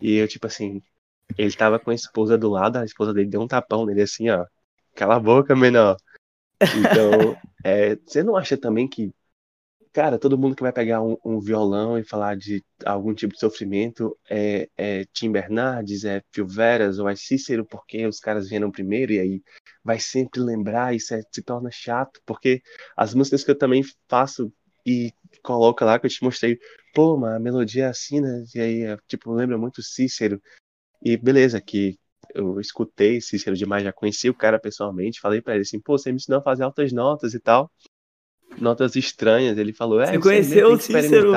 [0.00, 0.82] E eu, tipo assim,
[1.38, 4.28] ele tava com a esposa do lado, a esposa dele deu um tapão nele assim,
[4.28, 4.44] ó.
[4.94, 5.96] Cala a boca, menor.
[6.60, 9.12] Então, é, você não acha também que
[9.94, 13.38] Cara, todo mundo que vai pegar um, um, violão e falar de algum tipo de
[13.38, 18.72] sofrimento é, é Tim Bernardes, é Phil Veras ou é Cícero, porque os caras vieram
[18.72, 19.42] primeiro e aí
[19.84, 22.60] vai sempre lembrar, isso é, se torna chato, porque
[22.96, 24.52] as músicas que eu também faço
[24.84, 25.12] e
[25.44, 26.58] coloco lá, que eu te mostrei,
[26.92, 28.44] pô, mas a melodia assim, né?
[28.52, 30.42] E aí, é, tipo, lembra muito Cícero.
[31.02, 31.96] E beleza, que
[32.34, 36.10] eu escutei Cícero demais, já conheci o cara pessoalmente, falei para ele assim, pô, você
[36.10, 37.70] me ensinou a fazer altas notas e tal
[38.58, 39.58] notas estranhas.
[39.58, 41.32] Ele falou: É, você conheceu o Cícero?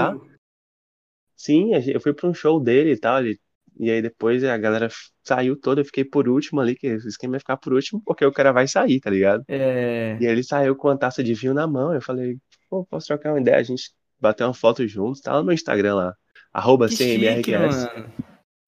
[1.35, 3.19] Sim, eu fui para um show dele e tal.
[3.19, 3.39] Ele,
[3.79, 4.89] e aí depois a galera
[5.23, 8.25] saiu toda, eu fiquei por último ali, que o esquema ia ficar por último, porque
[8.25, 9.43] o cara vai sair, tá ligado?
[9.47, 10.17] É...
[10.19, 11.93] E aí ele saiu com a taça de vinho na mão.
[11.93, 12.37] Eu falei,
[12.69, 13.57] pô, posso trocar uma ideia?
[13.57, 16.15] A gente bateu uma foto juntos, tá lá no Instagram lá.
[16.51, 17.87] Arroba CMRQS.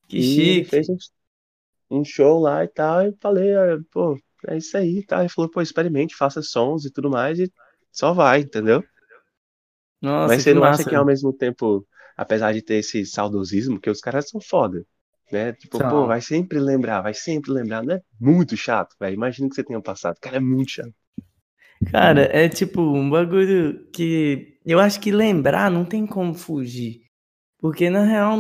[0.08, 0.70] Que chique.
[0.70, 0.98] fez um,
[1.90, 3.08] um, show lá e tal.
[3.08, 4.16] E falei, ah, pô,
[4.48, 5.22] é isso aí, tá?
[5.22, 7.40] Ele falou, pô, experimente, faça sons e tudo mais.
[7.40, 7.52] E
[7.92, 8.84] só vai, entendeu?
[10.02, 10.84] Nossa, Mas você não massa.
[10.84, 11.86] acha que ao mesmo tempo,
[12.18, 14.86] apesar de ter esse saudosismo, que os caras são foda,
[15.32, 15.54] né?
[15.54, 19.14] Tipo, pô, vai sempre lembrar, vai sempre lembrar, não é muito chato, velho.
[19.16, 20.94] Imagina que você tenha passado, cara, é muito chato.
[21.92, 27.02] Cara, é tipo um bagulho que eu acho que lembrar não tem como fugir.
[27.60, 28.38] Porque na real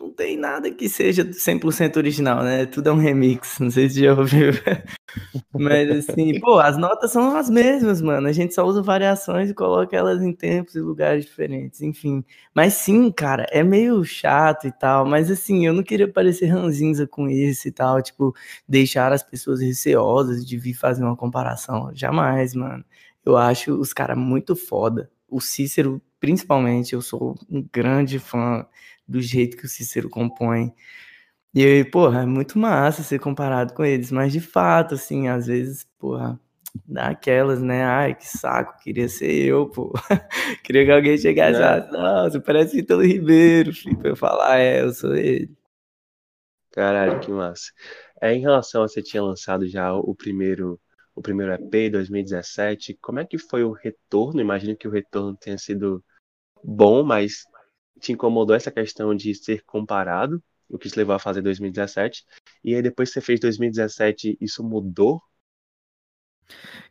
[0.00, 2.66] não, tem nada que seja 100% original, né?
[2.66, 4.52] Tudo é um remix, não sei se já ouviu.
[5.52, 8.26] Mas assim, pô, as notas são as mesmas, mano.
[8.26, 12.24] A gente só usa variações e coloca elas em tempos e lugares diferentes, enfim.
[12.54, 17.06] Mas sim, cara, é meio chato e tal, mas assim, eu não queria parecer ranzinza
[17.06, 18.34] com isso e tal, tipo,
[18.68, 21.90] deixar as pessoas receosas de vir fazer uma comparação.
[21.94, 22.84] Jamais, mano.
[23.24, 25.10] Eu acho os caras muito foda.
[25.28, 28.66] O Cícero, principalmente, eu sou um grande fã
[29.06, 30.72] do jeito que o Cícero compõe.
[31.54, 35.46] E aí, porra, é muito massa ser comparado com eles, mas de fato, assim, às
[35.48, 36.40] vezes, porra,
[36.86, 37.84] dá aquelas, né?
[37.84, 39.92] Ai, que saco, queria ser eu, pô.
[40.64, 44.80] queria que alguém chegasse falasse, não, você parece Vitor Ribeiro, filho, pra eu falar, é,
[44.82, 45.50] eu sou ele.
[46.72, 47.70] Caralho, que massa.
[48.18, 50.80] É, em relação a você tinha lançado já o primeiro
[51.14, 54.40] o primeiro EP 2017, como é que foi o retorno?
[54.40, 56.04] Imagino que o retorno tenha sido
[56.64, 57.44] bom, mas
[58.00, 62.24] te incomodou essa questão de ser comparado, o que te levou a fazer 2017,
[62.62, 65.22] e aí depois que você fez 2017, isso mudou?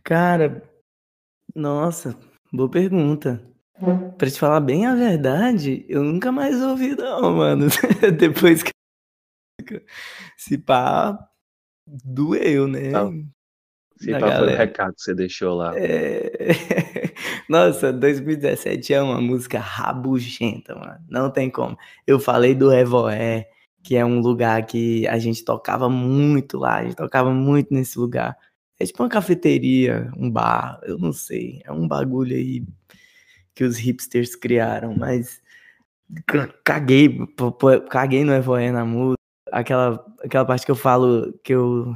[0.03, 0.63] Cara,
[1.55, 2.17] nossa,
[2.51, 3.43] boa pergunta.
[4.17, 7.67] Pra te falar bem a verdade, eu nunca mais ouvi não, mano.
[8.17, 8.71] depois que
[10.37, 11.17] se pá,
[11.85, 12.91] doeu, né?
[12.91, 13.11] Não.
[13.97, 15.73] Se pá foi o recado que você deixou lá.
[15.75, 16.31] É...
[17.49, 20.99] Nossa, 2017 é uma música rabugenta, mano.
[21.09, 21.77] Não tem como.
[22.07, 23.49] Eu falei do Evoé,
[23.83, 27.99] que é um lugar que a gente tocava muito lá, a gente tocava muito nesse
[27.99, 28.37] lugar.
[28.79, 31.61] É tipo uma cafeteria, um bar, eu não sei.
[31.65, 32.65] É um bagulho aí
[33.53, 35.41] que os hipsters criaram, mas
[36.63, 37.19] caguei,
[37.89, 39.17] caguei no Evoé na música.
[39.51, 41.95] Aquela, aquela parte que eu falo que eu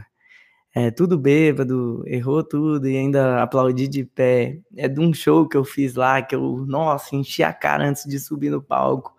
[0.80, 4.60] é, tudo bêbado, errou tudo e ainda aplaudi de pé.
[4.76, 8.06] É de um show que eu fiz lá que eu, nossa, enchi a cara antes
[8.06, 9.16] de subir no palco.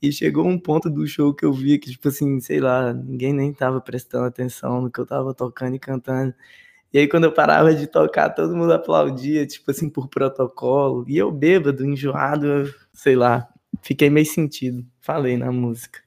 [0.00, 3.34] E chegou um ponto do show que eu vi que, tipo assim, sei lá, ninguém
[3.34, 6.34] nem tava prestando atenção no que eu tava tocando e cantando.
[6.92, 11.04] E aí, quando eu parava de tocar, todo mundo aplaudia, tipo assim, por protocolo.
[11.08, 13.48] E eu bêbado, enjoado, eu, sei lá,
[13.82, 14.86] fiquei meio sentido.
[15.00, 16.00] Falei na música.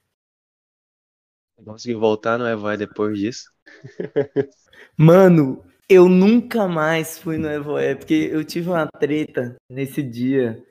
[1.64, 3.52] Consegui voltar no Evoy depois disso?
[4.96, 10.62] Mano, Eu nunca mais fui no Evoé, porque eu tive uma treta nesse dia.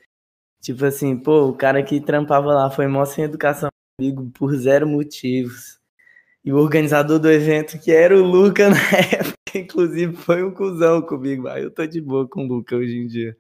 [0.62, 4.88] Tipo assim, pô, o cara que trampava lá foi mó sem educação comigo por zero
[4.88, 5.80] motivos.
[6.44, 8.78] E o organizador do evento, que era o Luca na
[9.14, 11.48] época, inclusive, foi um cuzão comigo.
[11.48, 13.38] Aí eu tô de boa com o Luca hoje em dia.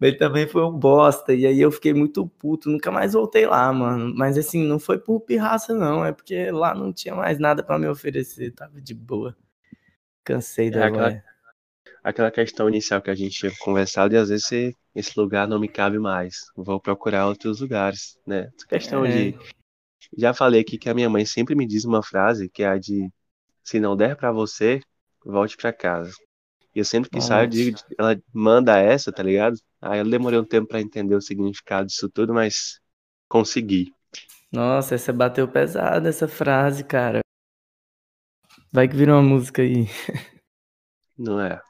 [0.00, 1.34] Ele também foi um bosta.
[1.34, 2.70] E aí eu fiquei muito puto.
[2.70, 4.14] Nunca mais voltei lá, mano.
[4.16, 6.04] Mas assim, não foi por pirraça, não.
[6.04, 8.52] É porque lá não tinha mais nada para me oferecer.
[8.52, 9.36] Tava de boa.
[10.34, 11.22] Cansei É da aquela,
[12.04, 15.58] aquela questão inicial que a gente tinha conversado, e às vezes você- esse lugar não
[15.58, 16.36] me cabe mais.
[16.56, 18.50] Vou procurar outros lugares, né?
[18.56, 19.10] Essa questão É.
[19.10, 19.38] de.
[20.16, 22.78] Já falei aqui que a minha mãe sempre me diz uma frase que é a
[22.78, 23.08] de
[23.62, 24.80] se não der pra você,
[25.24, 26.12] volte pra casa.
[26.74, 29.56] E eu sempre que saio, eu digo, ela manda essa, tá ligado?
[29.80, 32.80] Aí eu demorei um tempo pra entender o significado disso tudo, mas
[33.28, 33.92] consegui.
[34.52, 37.20] Nossa, essa bateu pesada, essa frase, cara.
[38.72, 39.86] Vai que vira uma música aí.
[41.16, 41.62] Não é?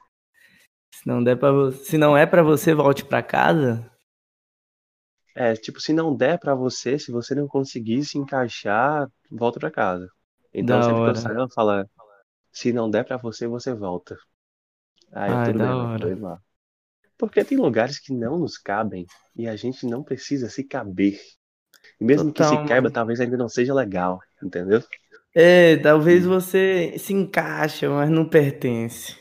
[0.95, 3.91] Se não der para você, se não é pra você, volte pra casa.
[5.35, 9.71] É, tipo, se não der pra você, se você não conseguir se encaixar, volta pra
[9.71, 10.07] casa.
[10.53, 11.15] Então, Da sempre que eu hora.
[11.15, 11.89] saio, ela fala,
[12.51, 14.17] se não der pra você, você volta.
[15.13, 16.11] Aí, eu, Ai, tudo da bem, eu hora.
[16.19, 16.39] lá.
[17.17, 21.19] Porque tem lugares que não nos cabem e a gente não precisa se caber.
[21.99, 22.91] E mesmo que se Total, caiba, mano.
[22.91, 24.81] talvez ainda não seja legal, entendeu?
[25.33, 29.15] É, talvez você se encaixa, mas não pertence.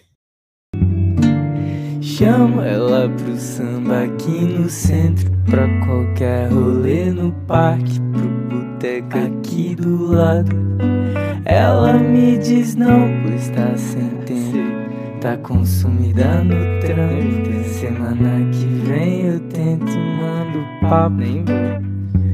[2.02, 9.76] Chamo ela pro samba aqui no centro, pra qualquer rolê no parque, pro boteco aqui
[9.76, 10.50] do lado.
[11.44, 17.68] Ela me diz não, pois tá sem tempo, tá consumida no trampo.
[17.68, 21.89] Semana que vem eu tento, mando papo, nem vou.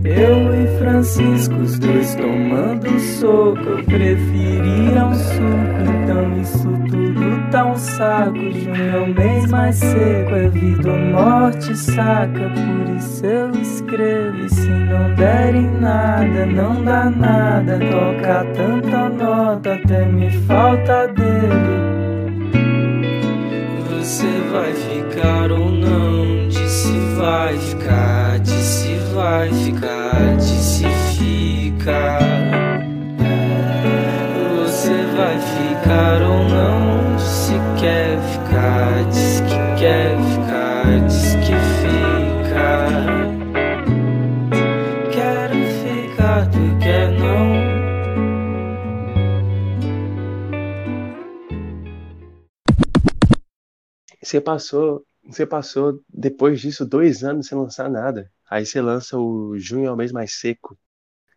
[0.06, 3.58] Eu e Francisco, os dois tomando soco.
[3.58, 8.36] Eu preferia um suco, então isso tudo tá um saco.
[8.36, 12.50] Junho é o mês mais seco, é vida ou morte, saca?
[12.50, 14.38] Por isso eu escrevo.
[14.44, 17.78] E se não der em nada, não dá nada.
[17.78, 21.86] Toca tanta nota, até me falta dedo.
[23.90, 26.48] Você vai ficar ou não?
[26.48, 28.25] Disse vai ficar,
[29.26, 30.84] vai ficar, disse
[31.18, 32.18] fica.
[34.54, 37.16] Você vai ficar ou não?
[37.16, 42.68] Disse quer ficar, disse que quer ficar, disse que fica.
[45.12, 47.46] Quero ficar, tu quer não?
[54.22, 58.30] Você passou, você passou depois disso dois anos sem lançar nada.
[58.48, 60.78] Aí você lança o Junho é o mês mais seco.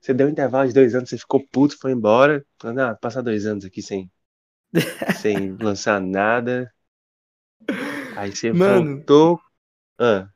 [0.02, 2.46] Você deu um intervalo de dois anos, você ficou puto, foi embora.
[2.60, 4.10] Falando, ah, passar dois anos aqui sem,
[5.22, 6.72] sem lançar nada.
[8.16, 8.96] Aí você Mano.
[8.96, 9.40] voltou.
[10.00, 10.30] Ah,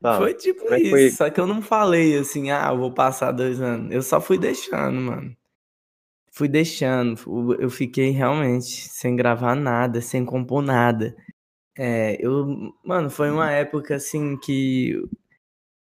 [0.00, 0.18] fala.
[0.18, 1.10] Foi tipo é isso, foi?
[1.10, 3.92] só que eu não falei assim, ah, eu vou passar dois anos.
[3.92, 5.36] Eu só fui deixando, mano.
[6.30, 7.18] Fui deixando.
[7.58, 11.16] Eu fiquei realmente sem gravar nada, sem compor nada.
[11.76, 14.94] É, eu, mano, foi uma época assim que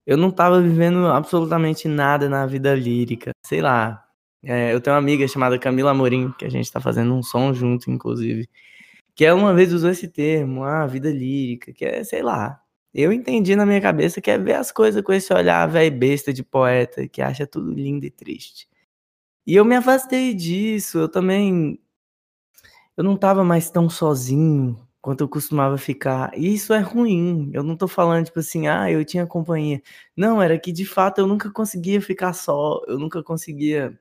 [0.06, 3.32] eu não tava vivendo absolutamente nada na vida lírica.
[3.46, 4.04] Sei lá.
[4.44, 7.54] É, eu tenho uma amiga chamada Camila Amorim, que a gente tá fazendo um som
[7.54, 8.48] junto, inclusive.
[9.16, 12.62] Que ela uma vez usou esse termo, ah, vida lírica, que é, sei lá.
[12.94, 16.34] Eu entendi na minha cabeça que é ver as coisas com esse olhar velho besta
[16.34, 18.68] de poeta, que acha tudo lindo e triste.
[19.48, 21.80] E eu me afastei disso, eu também.
[22.98, 26.32] Eu não tava mais tão sozinho quanto eu costumava ficar.
[26.36, 27.52] E isso é ruim.
[27.54, 29.80] Eu não tô falando, tipo assim, ah, eu tinha companhia.
[30.18, 34.00] Não, era que de fato eu nunca conseguia ficar só, eu nunca conseguia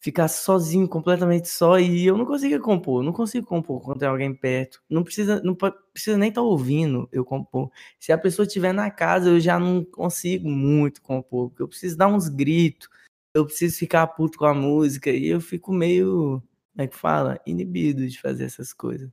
[0.00, 4.34] ficar sozinho, completamente só, e eu não conseguia compor, não consigo compor quando tem alguém
[4.34, 4.82] perto.
[4.90, 7.70] Não precisa, não precisa nem estar ouvindo eu compor.
[8.00, 11.96] Se a pessoa estiver na casa, eu já não consigo muito compor, porque eu preciso
[11.96, 12.88] dar uns gritos,
[13.34, 16.42] eu preciso ficar puto com a música, e eu fico meio,
[16.72, 17.40] como é que fala?
[17.46, 19.10] Inibido de fazer essas coisas.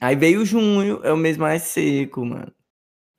[0.00, 2.52] Aí veio junho, é o mês mais seco, mano.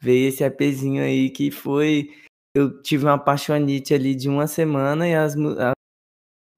[0.01, 2.09] Veio esse EPzinho aí que foi.
[2.55, 5.35] Eu tive uma apaixonite ali de uma semana e as,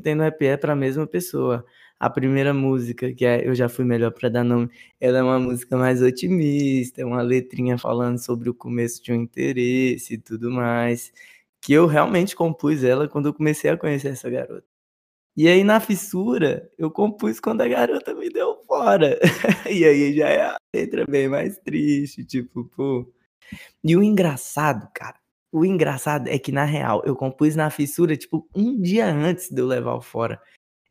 [0.04, 1.66] tem no EP é pra mesma pessoa.
[2.00, 5.40] A primeira música, que é Eu Já Fui Melhor Pra Dar Nome, ela é uma
[5.40, 10.50] música mais otimista, é uma letrinha falando sobre o começo de um interesse e tudo
[10.52, 11.12] mais.
[11.62, 14.66] Que eu realmente compus ela quando eu comecei a conhecer essa garota.
[15.40, 19.18] E aí, na fissura, eu compus quando a garota me deu fora.
[19.72, 23.10] e aí já é a letra bem mais triste, tipo, pô.
[23.82, 25.16] E o engraçado, cara,
[25.50, 29.62] o engraçado é que, na real, eu compus na fissura, tipo, um dia antes de
[29.62, 30.42] eu levar o fora.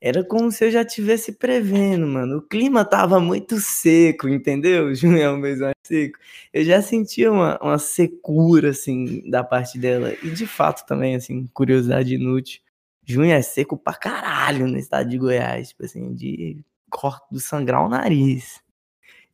[0.00, 2.38] Era como se eu já tivesse prevendo, mano.
[2.38, 4.94] O clima tava muito seco, entendeu?
[4.96, 6.18] Junho é o mês mais seco.
[6.54, 10.14] Eu já sentia uma, uma secura, assim, da parte dela.
[10.22, 12.62] E de fato também, assim, curiosidade inútil.
[13.08, 15.70] Junho é seco pra caralho no estado de Goiás.
[15.70, 18.62] Tipo assim, de corte do sangrar o nariz.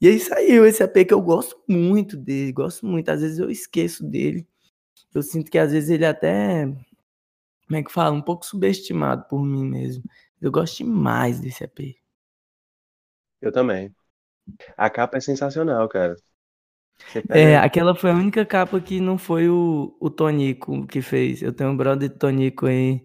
[0.00, 3.08] E aí saiu esse AP que eu gosto muito dele, gosto muito.
[3.08, 4.46] Às vezes eu esqueço dele.
[5.12, 6.66] Eu sinto que às vezes ele até,
[7.66, 10.04] como é que fala, um pouco subestimado por mim mesmo.
[10.40, 11.96] Eu gosto demais desse AP.
[13.40, 13.92] Eu também.
[14.76, 16.14] A capa é sensacional, cara.
[17.28, 21.42] É, aquela foi a única capa que não foi o, o Tonico que fez.
[21.42, 23.04] Eu tenho um brother de Tonico aí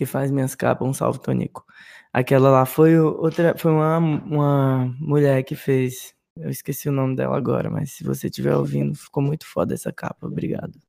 [0.00, 1.62] que faz minhas capas, um salve Tonico.
[2.10, 6.14] Aquela lá foi outra, foi uma, uma mulher que fez.
[6.34, 9.92] Eu esqueci o nome dela agora, mas se você estiver ouvindo, ficou muito foda essa
[9.92, 10.26] capa.
[10.26, 10.80] Obrigado.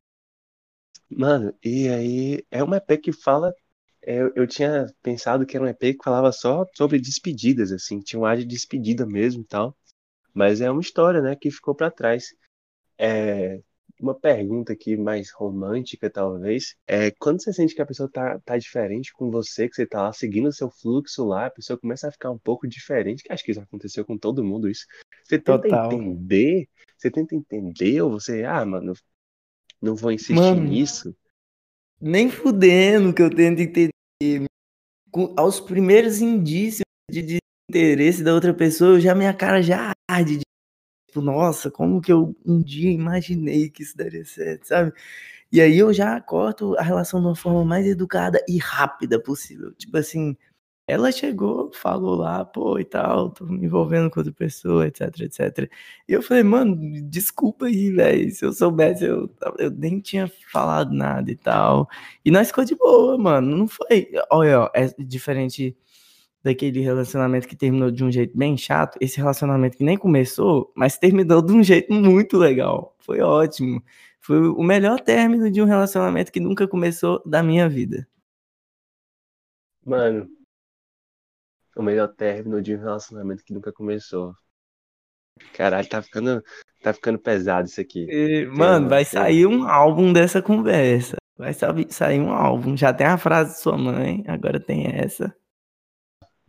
[1.09, 3.53] Mano, e aí é uma EP que fala.
[4.01, 8.17] Eu, eu tinha pensado que era um EP que falava só sobre despedidas, assim, tinha
[8.17, 9.75] um ar de despedida mesmo e tal.
[10.33, 12.33] Mas é uma história, né, que ficou para trás.
[12.97, 13.59] É,
[14.01, 18.57] uma pergunta aqui mais romântica, talvez, é quando você sente que a pessoa tá, tá
[18.57, 22.07] diferente com você, que você tá lá seguindo o seu fluxo lá, a pessoa começa
[22.07, 24.85] a ficar um pouco diferente, que acho que isso aconteceu com todo mundo isso.
[25.23, 25.93] Você tenta Total.
[25.93, 28.93] entender, você tenta entender, ou você, ah, mano,
[29.81, 30.63] não vou insistir Mano.
[30.63, 31.15] nisso.
[31.99, 33.91] Nem fudendo que eu tento entender.
[35.11, 37.39] Com- aos primeiros indícios de
[37.71, 40.37] desinteresse da outra pessoa, já minha cara já arde.
[40.37, 40.43] de,
[41.11, 44.93] Tipo, nossa, como que eu um dia imaginei que isso daria certo, sabe?
[45.51, 49.73] E aí eu já corto a relação de uma forma mais educada e rápida possível.
[49.73, 50.37] Tipo assim,
[50.87, 55.69] ela chegou, falou lá, pô, e tal, tô me envolvendo com outra pessoa, etc, etc.
[56.07, 56.77] E eu falei, mano,
[57.09, 58.31] desculpa aí, velho.
[58.31, 61.89] Se eu soubesse, eu, eu nem tinha falado nada e tal.
[62.25, 63.57] E nós ficou de boa, mano.
[63.57, 64.09] Não foi.
[64.31, 65.75] Olha, ó, é diferente
[66.43, 68.97] daquele relacionamento que terminou de um jeito bem chato.
[69.01, 72.95] Esse relacionamento que nem começou, mas terminou de um jeito muito legal.
[72.99, 73.83] Foi ótimo.
[74.19, 78.07] Foi o melhor término de um relacionamento que nunca começou da minha vida.
[79.83, 80.29] Mano,
[81.75, 84.35] o melhor término de um relacionamento que nunca começou.
[85.53, 86.43] Caralho, tá ficando,
[86.83, 88.05] tá ficando pesado isso aqui.
[88.09, 91.15] E, mano, vai sair um álbum dessa conversa.
[91.35, 92.77] Vai sa- sair um álbum.
[92.77, 95.35] Já tem a frase de sua mãe, agora tem essa.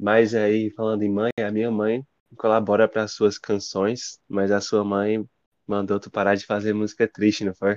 [0.02, 2.04] Mas aí, falando em mãe, a minha mãe
[2.36, 5.24] colabora para suas canções, mas a sua mãe
[5.64, 7.76] mandou tu parar de fazer música triste, não foi?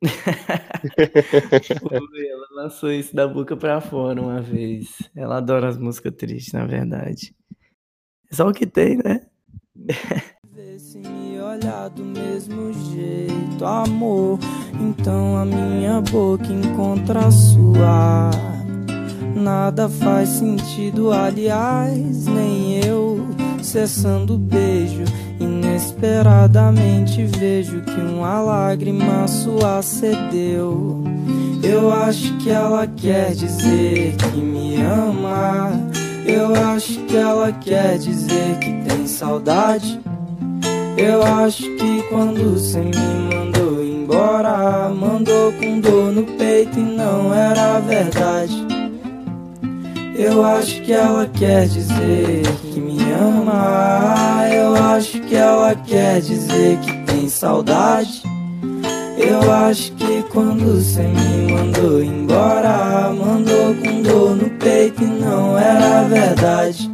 [1.80, 4.88] Foi, ela lançou isso da boca pra fora uma vez.
[5.14, 7.34] Ela adora as músicas tristes, na verdade.
[8.30, 9.26] É só o que tem, né?
[10.54, 14.38] Vê se me olhar do mesmo jeito, amor.
[14.80, 18.55] Então a minha boca encontra a sua.
[19.36, 23.20] Nada faz sentido, aliás, nem eu.
[23.62, 25.04] Cessando o beijo,
[25.38, 31.04] inesperadamente vejo que uma lágrima sua cedeu.
[31.62, 35.70] Eu acho que ela quer dizer que me ama.
[36.24, 40.00] Eu acho que ela quer dizer que tem saudade.
[40.96, 47.34] Eu acho que quando cê me mandou embora, mandou com dor no peito e não
[47.34, 48.65] era verdade.
[50.18, 52.42] Eu acho que ela quer dizer
[52.72, 54.48] que me ama.
[54.50, 58.22] Eu acho que ela quer dizer que tem saudade.
[59.18, 65.58] Eu acho que quando cê me mandou embora, mandou com dor no peito e não
[65.58, 66.90] era verdade.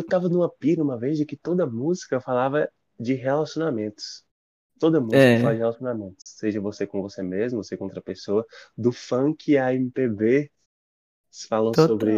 [0.00, 2.66] Eu tava numa pira uma vez de que toda música falava
[2.98, 4.24] de relacionamentos.
[4.78, 5.40] Toda música É.
[5.40, 6.24] fala de relacionamentos.
[6.24, 8.46] Seja você com você mesmo, você com outra pessoa.
[8.76, 10.50] Do funk à MPB,
[11.50, 11.88] falam Total.
[11.88, 12.12] sobre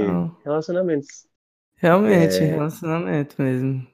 [0.45, 1.27] relacionamentos.
[1.75, 2.45] Realmente, É.
[2.47, 3.85] relacionamento mesmo.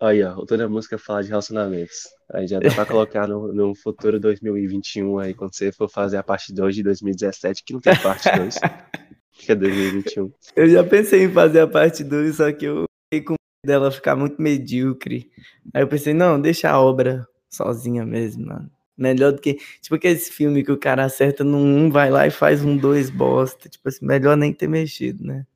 [0.00, 2.08] Aí, ó, toda música fala de relacionamentos.
[2.32, 6.22] Aí já dá pra colocar no, no futuro 2021 aí, quando você for fazer a
[6.22, 8.54] parte 2 de 2017, que não tem parte 2.
[9.38, 10.32] que é 2021.
[10.56, 13.90] Eu já pensei em fazer a parte 2, só que eu fiquei com medo dela
[13.90, 15.30] ficar muito medíocre.
[15.74, 18.70] Aí eu pensei, não, deixa a obra sozinha mesmo, mano.
[18.96, 19.54] Melhor do que.
[19.82, 23.10] Tipo aquele filme que o cara acerta num 1, vai lá e faz um 2
[23.10, 23.68] bosta.
[23.68, 25.46] Tipo assim, melhor nem ter mexido, né?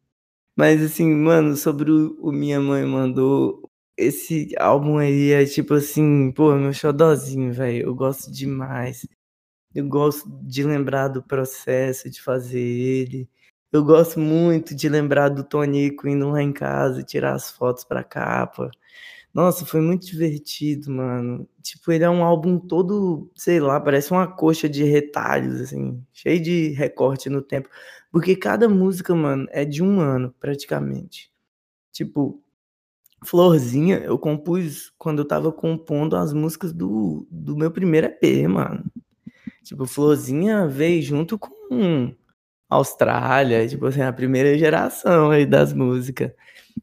[0.56, 6.32] Mas assim, mano, sobre o, o Minha Mãe Mandou, esse álbum aí é tipo assim,
[6.32, 7.86] pô, meu xodózinho, velho.
[7.86, 9.06] Eu gosto demais.
[9.74, 13.28] Eu gosto de lembrar do processo de fazer ele.
[13.72, 17.84] Eu gosto muito de lembrar do Tonico indo lá em casa e tirar as fotos
[17.84, 18.70] pra capa.
[19.32, 21.48] Nossa, foi muito divertido, mano.
[21.62, 26.42] Tipo, ele é um álbum todo, sei lá, parece uma coxa de retalhos, assim, cheio
[26.42, 27.68] de recorte no tempo.
[28.10, 31.30] Porque cada música, mano, é de um ano, praticamente.
[31.92, 32.42] Tipo,
[33.24, 38.84] Florzinha, eu compus quando eu tava compondo as músicas do, do meu primeiro EP, mano.
[39.62, 42.14] Tipo, Florzinha veio junto com
[42.70, 46.32] Austrália, tipo assim, a primeira geração aí das músicas.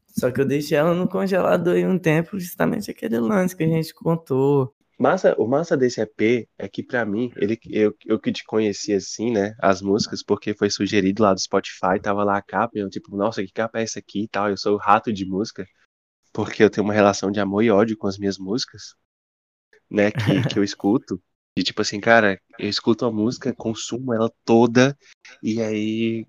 [0.06, 3.68] Só que eu deixei ela no congelador aí um tempo, justamente aquele lance que a
[3.68, 4.74] gente contou.
[4.98, 8.92] Massa, o massa desse EP é que para mim, ele, eu, eu que te conheci
[8.92, 12.80] assim, né, as músicas, porque foi sugerido lá do Spotify, tava lá a capa, e
[12.80, 15.24] eu tipo, nossa, que capa é essa aqui e tal, eu sou o rato de
[15.24, 15.64] música,
[16.32, 18.96] porque eu tenho uma relação de amor e ódio com as minhas músicas,
[19.88, 21.22] né, que, que eu escuto,
[21.58, 24.96] e tipo assim, cara, eu escuto a música, consumo ela toda,
[25.42, 26.24] e aí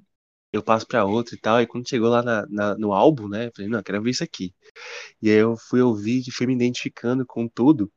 [0.51, 1.61] eu passo para outra e tal.
[1.61, 3.47] E quando chegou lá na, na, no álbum, né?
[3.47, 4.55] Eu falei, não, eu quero ver isso aqui.
[5.21, 7.91] E aí eu fui ouvir e fui me identificando com tudo.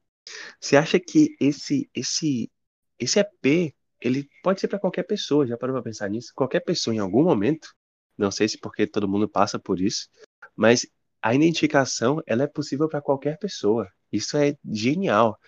[0.60, 2.50] Você acha que esse esse
[2.98, 6.32] esse EP, ele pode ser para qualquer pessoa, já parou pra pensar nisso?
[6.34, 7.74] Qualquer pessoa em algum momento,
[8.18, 10.08] não sei se porque todo mundo passa por isso,
[10.54, 10.86] mas
[11.22, 13.88] a identificação, ela é possível para qualquer pessoa.
[14.12, 15.38] Isso é genial.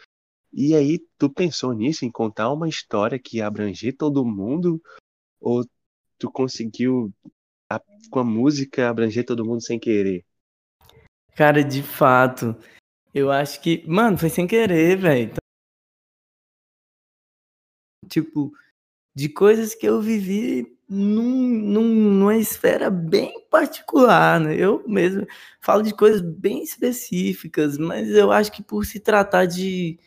[0.57, 4.81] E aí, tu pensou nisso, em contar uma história que abranger todo mundo?
[5.41, 5.65] Ou
[6.17, 7.13] tu conseguiu,
[7.69, 10.25] a, com a música, abranger todo mundo sem querer?
[11.35, 12.55] Cara, de fato,
[13.13, 13.85] eu acho que.
[13.85, 15.33] Mano, foi sem querer, velho.
[18.09, 18.53] Tipo,
[19.13, 24.55] de coisas que eu vivi num, num, numa esfera bem particular, né?
[24.55, 25.27] Eu mesmo
[25.61, 29.99] falo de coisas bem específicas, mas eu acho que por se tratar de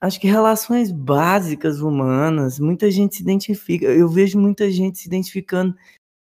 [0.00, 3.86] Acho que relações básicas humanas, muita gente se identifica.
[3.86, 5.74] Eu vejo muita gente se identificando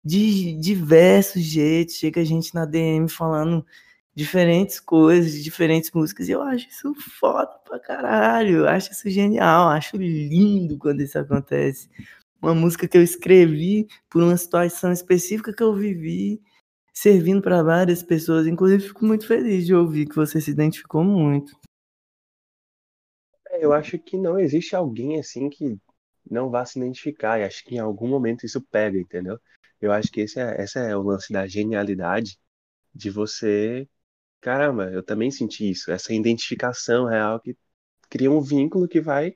[0.06, 1.96] de diversos jeitos.
[1.96, 3.66] Chega gente na DM falando
[4.16, 8.60] diferentes coisas, diferentes músicas, e eu acho isso foda pra caralho.
[8.60, 11.90] Eu acho isso genial, acho lindo quando isso acontece.
[12.42, 16.42] Uma música que eu escrevi por uma situação específica que eu vivi,
[16.94, 18.46] servindo para várias pessoas.
[18.46, 21.54] Inclusive, fico muito feliz de ouvir que você se identificou muito.
[23.54, 25.78] É, eu acho que não existe alguém assim que
[26.30, 27.40] não vá se identificar.
[27.40, 29.40] E acho que em algum momento isso pega, entendeu?
[29.82, 32.38] Eu acho que esse é, essa é o lance da genialidade
[32.94, 33.88] de você.
[34.42, 35.92] Caramba, eu também senti isso.
[35.92, 37.56] Essa identificação real que
[38.10, 39.36] cria um vínculo que vai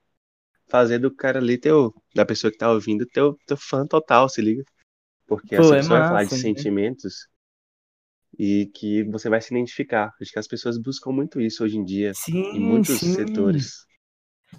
[0.69, 4.41] fazer do cara ali teu, da pessoa que tá ouvindo, teu, teu fã total, se
[4.41, 4.63] liga.
[5.27, 6.41] Porque Pô, essa é pessoa massa, vai falar de né?
[6.41, 7.27] sentimentos
[8.37, 10.13] e que você vai se identificar.
[10.21, 13.13] Acho que as pessoas buscam muito isso hoje em dia, sim, em muitos sim.
[13.13, 13.86] setores.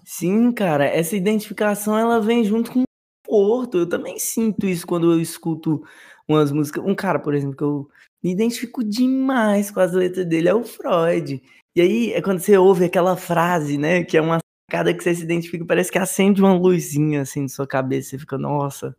[0.05, 2.84] Sim, cara, essa identificação ela vem junto com o
[3.26, 3.78] conforto.
[3.78, 5.82] Eu também sinto isso quando eu escuto
[6.26, 6.84] umas músicas.
[6.84, 7.89] Um cara, por exemplo, que eu
[8.22, 11.43] me identifico demais com as letras dele é o Freud.
[11.74, 15.14] E aí é quando você ouve aquela frase, né, que é uma sacada que você
[15.14, 18.11] se identifica, parece que acende uma luzinha assim na sua cabeça.
[18.11, 18.97] Você fica, nossa,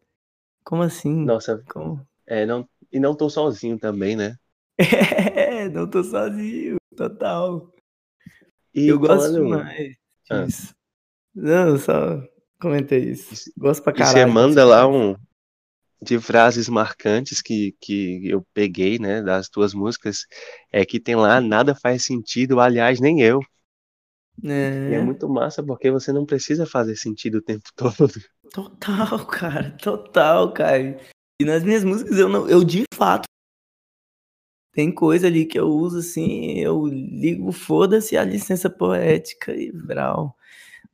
[0.64, 1.26] como assim?
[1.26, 2.06] Nossa, como?
[2.26, 4.38] É, não, e não tô sozinho também, né?
[5.60, 7.70] É, não tô sozinho, total.
[8.74, 9.98] E eu gosto demais
[10.30, 10.46] ah.
[10.46, 10.74] disso.
[11.34, 12.22] Não, só
[12.60, 13.52] comentei isso.
[13.58, 14.18] Gosto pra caralho.
[14.18, 15.16] E você manda lá um
[16.02, 20.26] de frases marcantes que, que eu peguei, né, das tuas músicas,
[20.72, 23.42] é que tem lá nada faz sentido, aliás, nem eu.
[24.44, 24.92] É.
[24.92, 28.10] E é muito massa porque você não precisa fazer sentido o tempo todo.
[28.54, 30.98] Total, cara, total, cara.
[31.42, 33.24] E nas minhas músicas eu não, eu de fato
[34.72, 40.38] tem coisa ali que eu uso assim, eu ligo foda-se a licença poética e vral.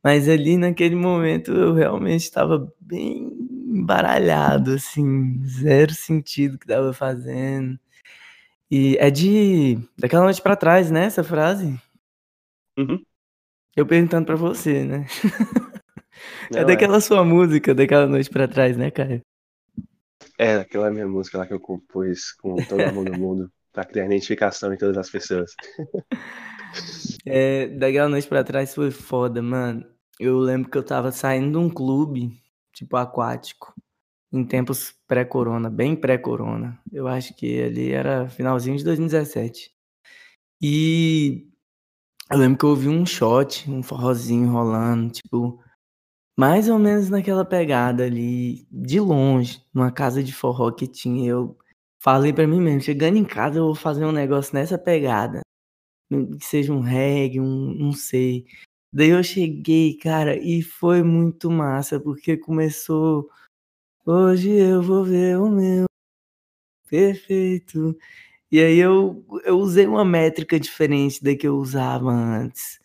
[0.06, 3.28] Mas ali naquele momento eu realmente estava bem
[3.66, 7.76] embaralhado, assim, zero sentido que estava fazendo.
[8.70, 11.76] E é de daquela noite para trás, né, essa frase?
[12.78, 13.02] Uhum.
[13.74, 15.06] Eu perguntando para você, né?
[16.54, 17.00] é Não, daquela é.
[17.00, 19.20] sua música, daquela noite para trás, né, cara?
[20.38, 24.06] É, aquela minha música lá que eu compus com todo mundo do mundo para criar
[24.06, 25.50] identificação em todas as pessoas.
[27.24, 29.95] É, daquela noite pra trás foi foda, mano.
[30.18, 32.40] Eu lembro que eu tava saindo de um clube,
[32.72, 33.74] tipo, aquático,
[34.32, 36.80] em tempos pré-corona, bem pré-corona.
[36.92, 39.72] Eu acho que ali era finalzinho de 2017.
[40.62, 41.46] E
[42.30, 45.62] eu lembro que eu ouvi um shot, um forrozinho rolando, tipo,
[46.38, 51.28] mais ou menos naquela pegada ali, de longe, numa casa de forró que tinha.
[51.30, 51.58] Eu
[52.02, 55.40] falei para mim mesmo, chegando em casa eu vou fazer um negócio nessa pegada
[56.10, 58.46] que seja um reggae, um não sei.
[58.92, 63.28] Daí eu cheguei, cara, e foi muito massa, porque começou.
[64.06, 65.86] Hoje eu vou ver o meu
[66.88, 67.96] perfeito.
[68.52, 72.80] E aí eu, eu usei uma métrica diferente da que eu usava antes.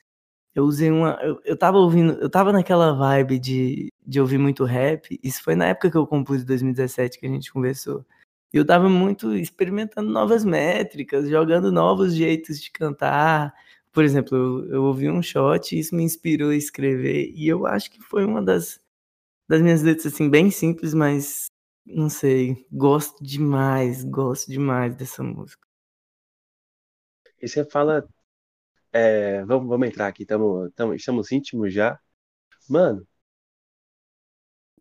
[0.55, 1.19] Eu usei uma.
[1.21, 2.13] Eu, eu tava ouvindo.
[2.21, 5.19] Eu tava naquela vibe de, de ouvir muito rap.
[5.23, 8.05] Isso foi na época que eu compus em 2017 que a gente conversou.
[8.53, 13.53] E eu tava muito experimentando novas métricas, jogando novos jeitos de cantar.
[13.91, 17.31] Por exemplo, eu, eu ouvi um shot e isso me inspirou a escrever.
[17.35, 18.79] E eu acho que foi uma das,
[19.49, 21.47] das minhas letras, assim, bem simples, mas
[21.85, 22.65] não sei.
[22.71, 25.67] Gosto demais, gosto demais dessa música.
[27.41, 28.07] E você fala.
[28.93, 31.99] é, vamos, vamos entrar aqui, tamo, tamo, estamos íntimos já.
[32.69, 33.05] Mano,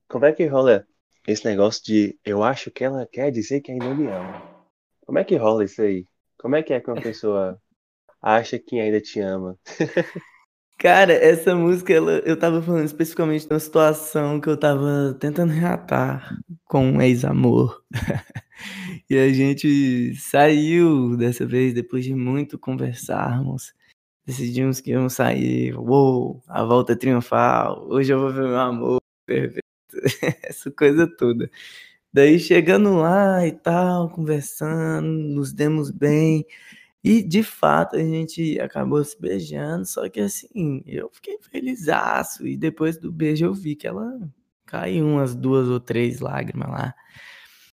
[0.09, 0.87] como é que rola
[1.27, 4.43] esse negócio de eu acho que ela quer dizer que ainda me ama?
[5.07, 6.05] Como é que rola isso aí?
[6.39, 7.61] Como é que é que uma pessoa
[8.23, 9.59] acha que ainda te ama?
[10.79, 15.53] Cara, essa música, ela, eu tava falando especificamente de uma situação que eu tava tentando
[15.53, 17.85] reatar com um ex-amor.
[19.11, 23.75] e a gente saiu dessa vez, depois de muito conversarmos.
[24.25, 25.77] Decidimos que íamos sair.
[25.77, 27.87] Uou, a volta triunfal.
[27.91, 29.61] Hoje eu vou ver meu amor perfeito.
[30.43, 31.51] Essa coisa toda.
[32.13, 36.47] Daí chegando lá e tal, conversando, nos demos bem.
[37.03, 42.47] E de fato a gente acabou se beijando, só que assim, eu fiquei felizaço.
[42.47, 44.19] E depois do beijo eu vi que ela
[44.67, 46.95] caiu umas duas ou três lágrimas lá.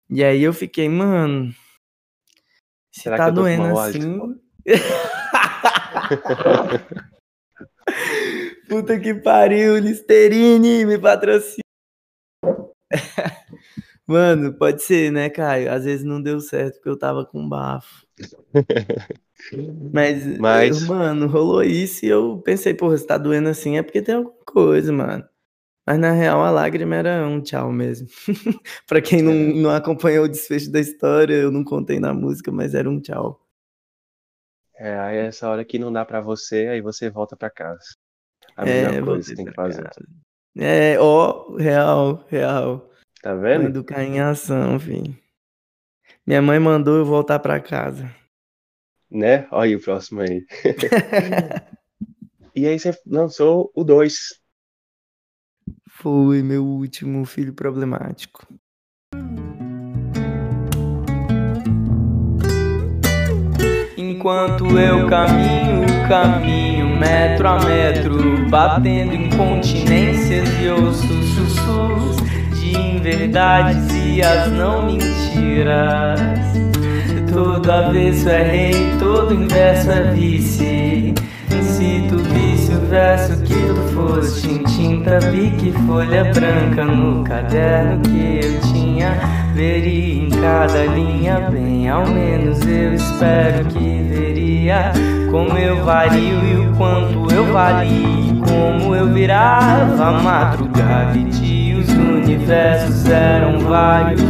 [0.09, 1.51] E aí eu fiquei, mano,
[2.91, 4.39] se Será tá doendo assim.
[8.69, 11.63] Puta que pariu, Listerine, me patrocina.
[14.05, 15.71] Mano, pode ser, né, Caio?
[15.71, 18.03] Às vezes não deu certo porque eu tava com bafo.
[19.91, 24.01] Mas, Mas- mano, rolou isso e eu pensei, porra, se tá doendo assim é porque
[24.01, 25.28] tem alguma coisa, mano.
[25.86, 28.07] Mas na real a lágrima era um tchau mesmo.
[28.88, 29.53] pra quem não, É.
[29.53, 33.39] não acompanhou o desfecho da história, eu não contei na música, mas era um tchau.
[34.76, 37.84] É, aí é essa hora que não dá pra você, aí você volta pra casa.
[38.55, 39.84] A É, melhor coisa que tem que fazer.
[39.84, 40.05] casa.
[40.57, 42.89] É, ó, real, real.
[43.22, 43.72] Tá vendo?
[43.72, 45.16] do Caim em ação, filho.
[46.26, 48.09] Minha mãe mandou eu voltar pra casa.
[49.11, 49.47] Né?
[49.51, 50.45] Olha aí o próximo aí.
[52.55, 54.13] E aí você lançou o 2.
[55.89, 58.47] Foi meu último filho problemático.
[63.97, 72.22] Enquanto eu caminho, caminho metro a metro, batendo incontinências e ouço sussurros
[72.64, 76.20] de inverdades e as não mentiras.
[77.32, 81.14] Todo avesso é rei, todo inverso é vice.
[81.49, 88.01] Se tu visse o verso que tu foste em tinta, pique folha branca no caderno
[88.01, 89.20] que eu tinha.
[89.53, 94.91] Veria em cada linha, bem ao menos eu espero que veria
[95.30, 101.62] como eu vario e o quanto eu vali, como eu virava madrugada e dia
[102.34, 104.21] universos eram vários.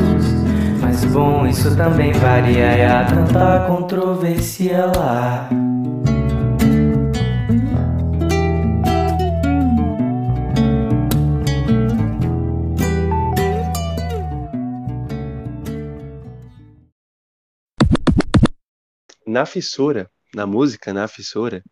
[0.82, 5.50] Mas bom, isso também varia e há tanta controvérsia lá.
[19.26, 21.64] Na fissura, na música, na fissura,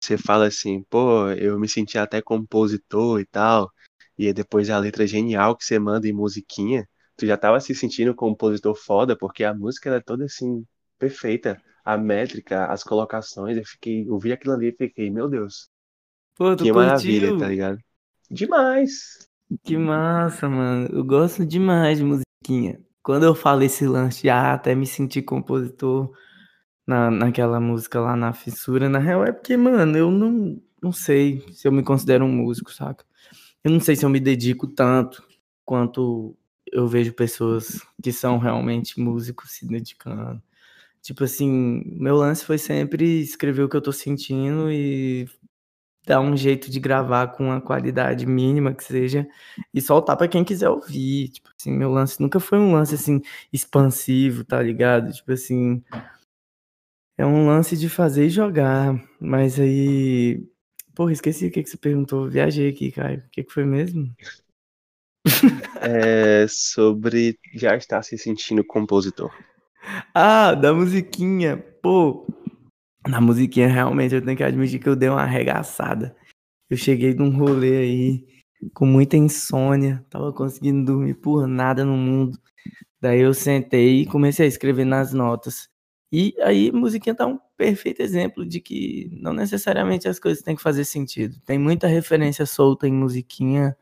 [0.00, 3.70] você fala assim, pô, eu me senti até compositor e tal.
[4.18, 7.74] E aí depois a letra genial que você manda em musiquinha, tu já tava se
[7.74, 10.66] sentindo compositor foda, porque a música era toda assim,
[10.98, 11.60] perfeita.
[11.84, 15.70] A métrica, as colocações, eu fiquei, eu vi aquilo ali e fiquei, meu Deus,
[16.36, 17.36] Pô, que maravilha, curtiu?
[17.36, 17.78] tá ligado?
[18.30, 19.28] Demais!
[19.64, 20.88] Que massa, mano.
[20.92, 22.80] Eu gosto demais de musiquinha.
[23.02, 26.10] Quando eu falo esse lance, ah, até me senti compositor
[26.86, 31.42] na, naquela música lá na fissura, na real é porque, mano, eu não, não sei
[31.52, 33.04] se eu me considero um músico, saca?
[33.68, 35.22] Eu não sei se eu me dedico tanto
[35.62, 36.34] quanto
[36.72, 40.42] eu vejo pessoas que são realmente músicos se dedicando.
[41.02, 45.28] Tipo assim, meu lance foi sempre escrever o que eu tô sentindo e
[46.06, 49.28] dar um jeito de gravar com a qualidade mínima que seja
[49.74, 51.28] e soltar pra quem quiser ouvir.
[51.28, 53.20] Tipo assim, meu lance nunca foi um lance assim
[53.52, 55.12] expansivo, tá ligado?
[55.12, 55.84] Tipo assim,
[57.18, 60.42] é um lance de fazer e jogar, mas aí,
[60.98, 62.28] porra, esqueci o que que você perguntou.
[62.28, 63.20] Viajei aqui, Caio.
[63.20, 64.12] O que que foi mesmo?
[65.80, 69.32] É sobre já estar se sentindo compositor.
[70.12, 71.56] Ah, da musiquinha.
[71.56, 72.26] Pô,
[73.06, 76.16] na musiquinha realmente eu tenho que admitir que eu dei uma arregaçada.
[76.68, 78.26] eu cheguei num rolê aí
[78.74, 82.36] com muita insônia, tava conseguindo dormir por nada no mundo.
[83.00, 85.68] Daí eu sentei e comecei a escrever nas notas.
[86.10, 90.62] E aí, musiquinha tá um perfeito exemplo de que não necessariamente as coisas têm que
[90.62, 91.38] fazer sentido.
[91.40, 93.76] Tem muita referência solta em musiquinha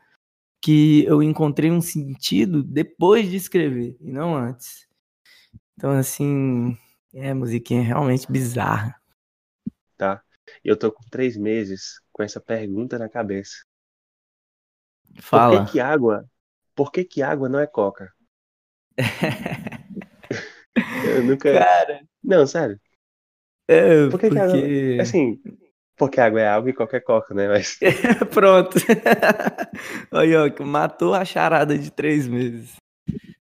[0.60, 4.88] que eu encontrei um sentido depois de escrever e não antes.
[5.76, 6.76] Então, assim,
[7.14, 9.00] é, musiquinha realmente bizarra.
[9.96, 10.22] Tá.
[10.64, 13.64] Eu tô com três meses com essa pergunta na cabeça.
[15.20, 15.58] Fala.
[15.58, 16.28] Por que, que água?
[16.74, 18.12] Por que, que água não é coca?
[21.06, 21.52] eu nunca.
[21.52, 22.06] Cara.
[22.26, 22.78] Não, sério.
[23.68, 24.52] É, Por que, que água.
[24.52, 24.98] porque...
[25.00, 25.40] Assim,
[25.96, 27.48] porque água é água e é coca, né?
[27.48, 27.78] Mas.
[28.34, 28.76] Pronto.
[30.12, 32.76] Olha, ó, matou a charada de três meses.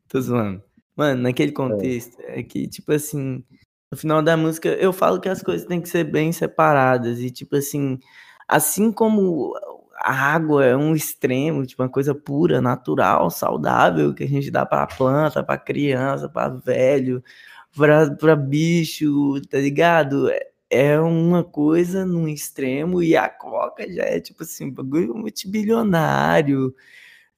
[0.08, 0.64] Tô zoando.
[0.96, 3.44] Mano, naquele contexto, é que, tipo assim,
[3.92, 7.20] no final da música, eu falo que as coisas têm que ser bem separadas.
[7.20, 8.00] E, tipo assim,
[8.48, 9.54] assim como
[9.98, 14.66] a água é um extremo, tipo, uma coisa pura, natural, saudável, que a gente dá
[14.66, 17.22] pra planta, pra criança, pra velho,
[17.76, 20.30] pra, pra bicho, tá ligado?
[20.30, 26.74] É- É uma coisa num extremo e a coca já é, tipo assim, bagulho multibilionário,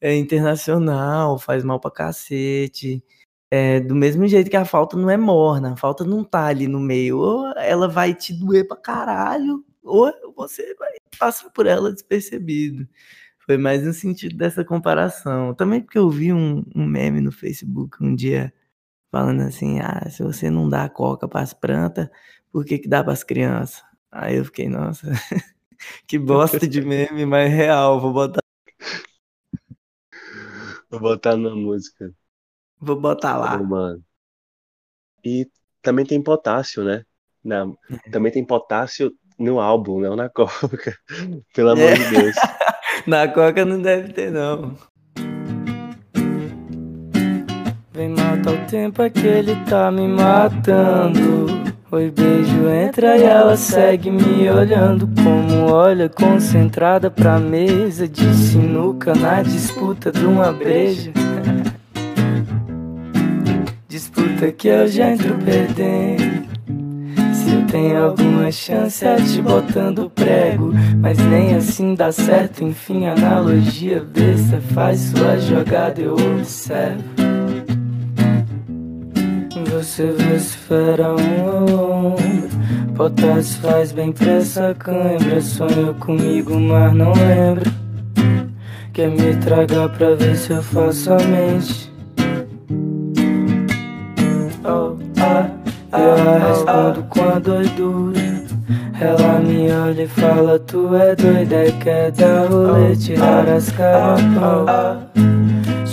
[0.02, 3.04] é internacional, faz mal pra cacete.
[3.52, 6.68] É, do mesmo jeito que a falta não é morna, a falta não tá ali
[6.68, 7.18] no meio.
[7.20, 12.88] Ou ela vai te doer pra caralho, ou você vai passar por ela despercebido.
[13.46, 15.54] Foi mais no sentido dessa comparação.
[15.56, 18.54] Também porque eu vi um, um meme no Facebook um dia
[19.18, 22.10] falando assim: ah, se você não dá coca pras plantas,
[22.52, 23.84] por que, que dá pras crianças?
[24.12, 25.08] Aí eu fiquei, nossa,
[26.08, 28.00] que bosta de meme, mas real.
[28.00, 28.42] Vou botar,
[30.90, 32.14] Vou botar na música.
[32.80, 33.58] vou botar lá.
[33.62, 34.04] mano.
[35.24, 35.50] E
[35.82, 37.04] também tem potássio, né?
[37.44, 37.66] Na...
[38.12, 40.98] Também tem potássio no álbum, não na coca.
[41.54, 41.96] Pelo amor É.
[41.96, 42.36] de Deus.
[43.06, 44.78] Na coca não deve ter, não.
[47.98, 51.48] Vem matar o tempo é que ele tá me matando.
[51.92, 55.10] Oi, beijo, entra e ela segue me olhando.
[55.24, 61.12] Como olha concentrada pra mesa de sinuca na disputa de uma breja.
[63.90, 66.46] Disputa que eu já entro perdendo.
[67.34, 70.72] Se eu tenho alguma chance é te botando prego
[71.02, 77.27] Mas nem assim dá certo, enfim, analogia besta Faz sua jogada, eu observo
[79.88, 82.50] Você vocifera um ao ombro
[82.94, 87.72] Potássio faz bem pra essa cãibra Sonhou comigo, mas não lembro
[88.92, 91.90] Quer me tragar pra ver se eu faço a mente
[94.66, 95.50] Oh, ah,
[95.94, 98.20] eu respondo com a doidura.
[99.00, 105.08] Ela me olha e fala: Tu é doida e quer dar rolê, tirar as caras.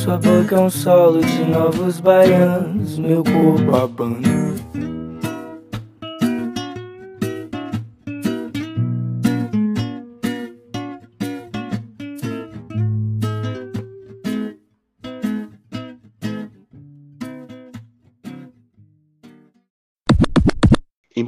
[0.05, 4.44] Sua boca é um solo de novos baianos, meu corpo abando.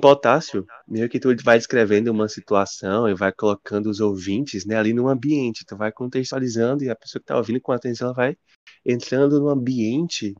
[0.07, 4.92] Potássio, meio que tu vai descrevendo uma situação e vai colocando os ouvintes, né, ali
[4.92, 5.64] no ambiente.
[5.66, 8.36] Tu vai contextualizando e a pessoa que tá ouvindo com atenção ela vai
[8.84, 10.32] entrando no ambiente.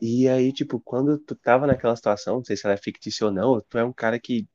[0.00, 3.30] E aí, tipo, quando tu tava naquela situação, não sei se ela é fictícia ou
[3.30, 4.46] não, tu é um cara que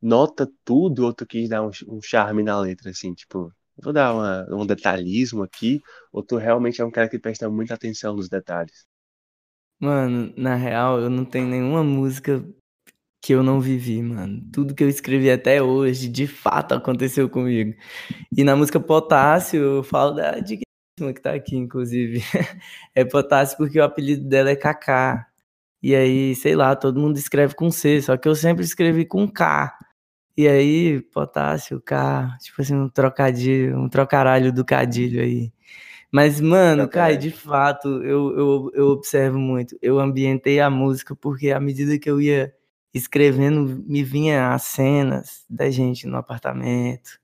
[0.00, 3.52] nota tudo ou tu quis dar um, um charme na letra, assim, tipo,
[3.82, 5.80] vou dar uma, um detalhismo aqui,
[6.12, 8.86] ou tu realmente é um cara que presta muita atenção nos detalhes?
[9.80, 12.40] Mano, na real, eu não tenho nenhuma música
[13.24, 14.42] que eu não vivi, mano.
[14.52, 17.74] Tudo que eu escrevi até hoje, de fato, aconteceu comigo.
[18.36, 22.20] E na música Potássio, eu falo da digníssima que tá aqui, inclusive.
[22.94, 25.26] É Potássio porque o apelido dela é Kaká.
[25.82, 29.26] E aí, sei lá, todo mundo escreve com C, só que eu sempre escrevi com
[29.26, 29.74] K.
[30.36, 35.50] E aí, Potássio, K, tipo assim, um trocadilho, um trocaralho do cadilho aí.
[36.12, 39.78] Mas, mano, Kai, de fato, eu, eu, eu observo muito.
[39.80, 42.52] Eu ambientei a música porque à medida que eu ia
[42.94, 47.18] escrevendo, me vinha as cenas da gente no apartamento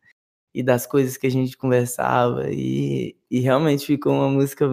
[0.53, 2.51] e das coisas que a gente conversava.
[2.51, 4.67] E, e realmente ficou uma música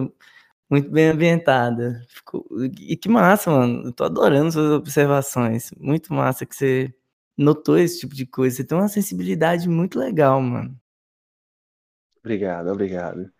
[0.68, 2.04] muito bem ambientada.
[2.08, 2.46] Ficou,
[2.80, 3.86] e que massa, mano.
[3.86, 5.70] Eu tô adorando suas observações.
[5.78, 6.94] Muito massa que você
[7.36, 8.56] notou esse tipo de coisa.
[8.56, 10.78] Você tem uma sensibilidade muito legal, mano.
[12.18, 13.32] Obrigado, obrigado.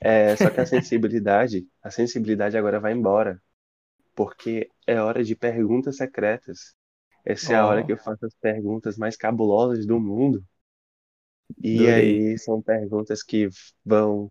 [0.00, 3.42] É, só que a sensibilidade, a sensibilidade agora vai embora,
[4.14, 6.74] porque é hora de perguntas secretas.
[7.24, 10.44] Essa é a hora que eu faço as perguntas mais cabulosas do mundo.
[11.62, 12.26] E Adorei.
[12.28, 13.48] aí são perguntas que
[13.84, 14.30] vão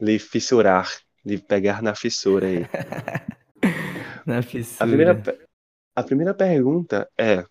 [0.00, 0.88] lhe fissurar,
[1.24, 2.70] lhe pegar na fissura aí.
[4.26, 4.42] Na
[4.82, 4.90] A fissura.
[4.90, 5.38] primeira, pe-
[6.00, 7.44] a primeira pergunta é: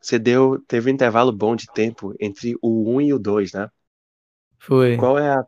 [0.00, 3.68] você deu, teve um intervalo bom de tempo entre o 1 e o 2, né?
[4.58, 4.94] Foi.
[4.96, 5.46] Qual é a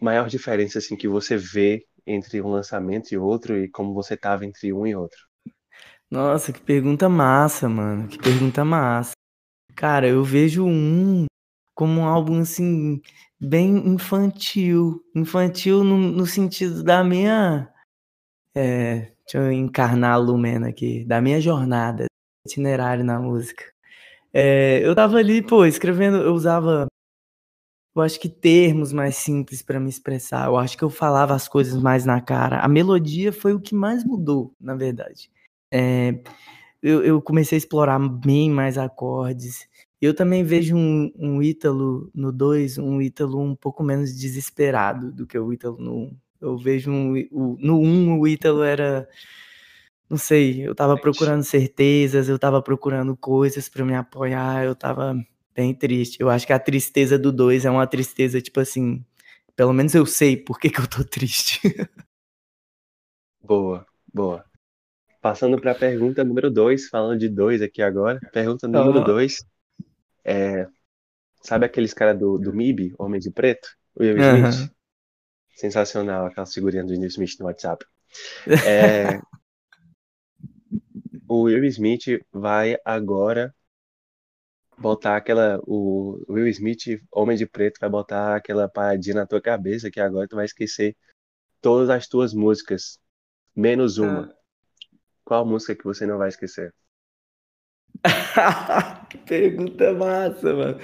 [0.00, 4.46] maior diferença assim que você vê entre um lançamento e outro e como você tava
[4.46, 5.18] entre um e outro?
[6.10, 8.08] Nossa, que pergunta massa, mano.
[8.08, 9.12] Que pergunta massa.
[9.76, 11.26] Cara, eu vejo um
[11.74, 13.00] como um álbum assim,
[13.40, 15.02] bem infantil.
[15.16, 17.70] Infantil no, no sentido da minha.
[18.56, 21.04] É, deixa eu encarnar a Lumena aqui.
[21.06, 22.06] Da minha jornada,
[22.46, 23.64] itinerário na música.
[24.32, 26.86] É, eu tava ali, pô, escrevendo, eu usava.
[27.94, 30.46] Eu acho que termos mais simples pra me expressar.
[30.46, 32.60] Eu acho que eu falava as coisas mais na cara.
[32.60, 35.30] A melodia foi o que mais mudou, na verdade.
[35.76, 36.14] É,
[36.80, 39.68] eu, eu comecei a explorar bem mais acordes.
[40.00, 45.26] Eu também vejo um, um Ítalo no 2, um Ítalo um pouco menos desesperado do
[45.26, 45.96] que o Ítalo no 1.
[45.96, 46.16] Um.
[46.40, 49.08] Eu vejo um, o, no 1 um, o Ítalo era.
[50.08, 55.16] Não sei, eu tava procurando certezas, eu tava procurando coisas para me apoiar, eu tava
[55.54, 56.18] bem triste.
[56.20, 59.04] Eu acho que a tristeza do 2 é uma tristeza, tipo assim.
[59.56, 61.60] Pelo menos eu sei por que, que eu tô triste.
[63.42, 64.44] Boa, boa.
[65.24, 68.20] Passando para a pergunta número 2, falando de dois aqui agora.
[68.30, 69.04] Pergunta número Ó.
[69.04, 69.42] 2
[70.22, 70.68] é.
[71.40, 73.66] Sabe aqueles caras do, do MIB, Homem de Preto?
[73.94, 74.18] O Will.
[74.18, 74.70] Smith?
[75.56, 77.86] Sensacional aquela figurinha do Will Smith no WhatsApp.
[78.68, 79.18] É,
[81.26, 83.54] o Will Smith vai agora
[84.76, 85.58] botar aquela.
[85.62, 90.28] O Will Smith, Homem de Preto, vai botar aquela paradinha na tua cabeça que agora
[90.28, 90.94] tu vai esquecer
[91.62, 92.98] todas as tuas músicas,
[93.56, 94.30] menos uma.
[95.24, 96.72] Qual música que você não vai esquecer?
[99.10, 100.80] que pergunta massa, mano.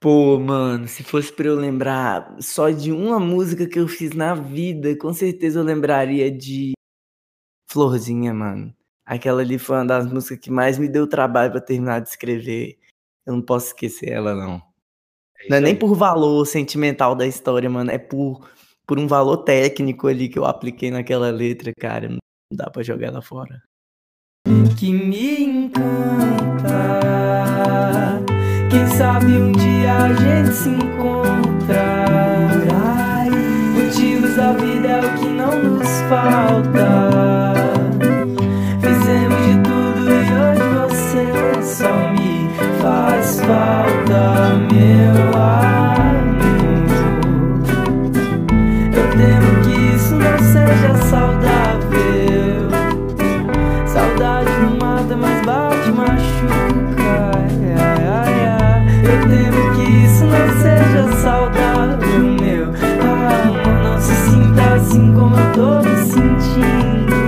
[0.00, 4.34] Pô, mano, se fosse pra eu lembrar só de uma música que eu fiz na
[4.34, 6.74] vida, com certeza eu lembraria de
[7.70, 8.74] Florzinha, mano.
[9.06, 12.78] Aquela ali foi uma das músicas que mais me deu trabalho pra terminar de escrever.
[13.24, 14.62] Eu não posso esquecer ela, não.
[15.40, 17.90] É Não é nem por valor sentimental da história, mano.
[17.90, 18.46] É por,
[18.86, 22.16] por um valor técnico ali que eu apliquei naquela letra, cara.
[22.56, 23.60] Dá pra jogar ela fora.
[24.76, 26.70] Que me encanta.
[28.70, 32.04] Quem sabe um dia a gente se encontra.
[32.72, 37.54] Ai, motivos da vida é o que não nos falta.
[38.80, 42.48] Fizemos de tudo e hoje você só me
[42.80, 46.34] faz falta, meu amor.
[48.94, 51.33] Eu temo que isso não seja saudável.
[65.54, 67.18] Tô me sentindo.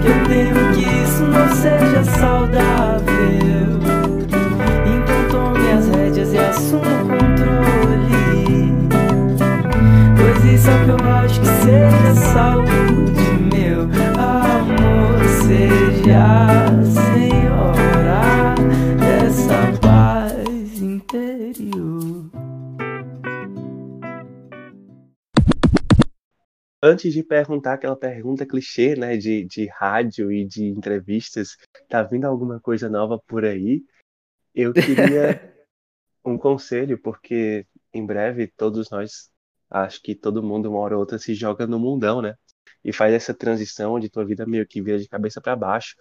[0.00, 3.80] Que eu temo que isso não seja saudável.
[4.86, 8.72] Então tome as rédeas e assuma o controle.
[10.16, 13.80] Pois isso é o que eu acho que seja saúde, meu
[14.16, 15.18] amor.
[15.46, 16.85] Seja
[26.88, 31.56] Antes de perguntar aquela pergunta clichê, né, de, de rádio e de entrevistas,
[31.88, 33.84] tá vindo alguma coisa nova por aí?
[34.54, 35.52] Eu queria
[36.24, 39.32] um conselho, porque em breve todos nós,
[39.68, 42.36] acho que todo mundo, uma hora ou outra, se joga no mundão, né?
[42.84, 45.96] E faz essa transição onde tua vida meio que vira de cabeça para baixo,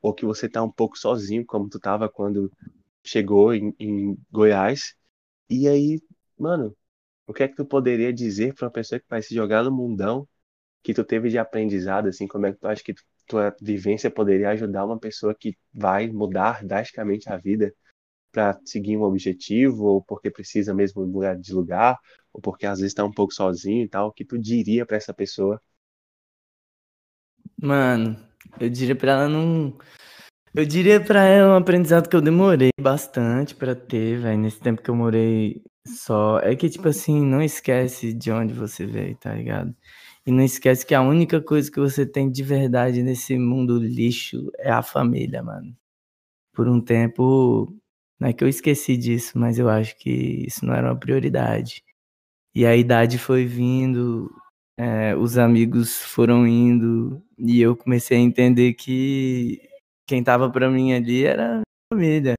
[0.00, 2.50] ou que você tá um pouco sozinho, como tu tava quando
[3.04, 4.94] chegou em, em Goiás.
[5.50, 6.00] E aí,
[6.38, 6.74] mano,
[7.26, 9.70] o que é que tu poderia dizer para uma pessoa que vai se jogar no
[9.70, 10.26] mundão
[10.82, 12.94] que tu teve de aprendizado, assim, como é que tu acha que
[13.26, 17.72] tua vivência poderia ajudar uma pessoa que vai mudar drasticamente a vida
[18.32, 21.98] para seguir um objetivo, ou porque precisa mesmo mudar de lugar,
[22.32, 24.96] ou porque às vezes tá um pouco sozinho e tal, o que tu diria para
[24.96, 25.60] essa pessoa?
[27.62, 28.16] Mano,
[28.58, 29.76] eu diria pra ela não.
[30.54, 34.82] Eu diria pra ela um aprendizado que eu demorei bastante pra ter, velho, nesse tempo
[34.82, 36.38] que eu morei só.
[36.40, 39.74] É que, tipo assim, não esquece de onde você veio, tá ligado?
[40.26, 44.50] E não esquece que a única coisa que você tem de verdade nesse mundo lixo
[44.58, 45.74] é a família, mano.
[46.54, 47.74] Por um tempo,
[48.20, 50.10] não é que eu esqueci disso, mas eu acho que
[50.46, 51.82] isso não era uma prioridade.
[52.54, 54.30] E a idade foi vindo,
[54.78, 59.60] é, os amigos foram indo, e eu comecei a entender que
[60.06, 61.62] quem tava pra mim ali era a
[61.94, 62.34] família.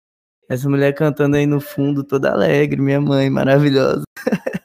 [0.49, 4.03] Essa mulher cantando aí no fundo, toda alegre, minha mãe, maravilhosa.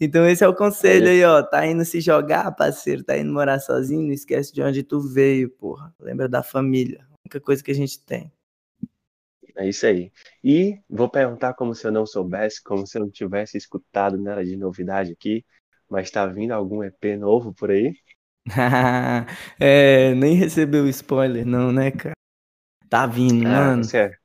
[0.00, 1.42] então esse é o conselho aí, ó.
[1.42, 5.50] Tá indo se jogar, parceiro, tá indo morar sozinho, não esquece de onde tu veio,
[5.50, 5.94] porra.
[6.00, 7.00] Lembra da família.
[7.12, 8.30] A única coisa que a gente tem.
[9.56, 10.12] É isso aí.
[10.44, 14.44] E vou perguntar como se eu não soubesse, como se eu não tivesse escutado nada
[14.44, 15.44] de novidade aqui,
[15.88, 17.94] mas tá vindo algum EP novo por aí?
[19.58, 22.14] é, nem recebeu spoiler, não, né, cara?
[22.88, 23.82] Tá vindo, Ah, mano.
[23.82, 24.18] certo.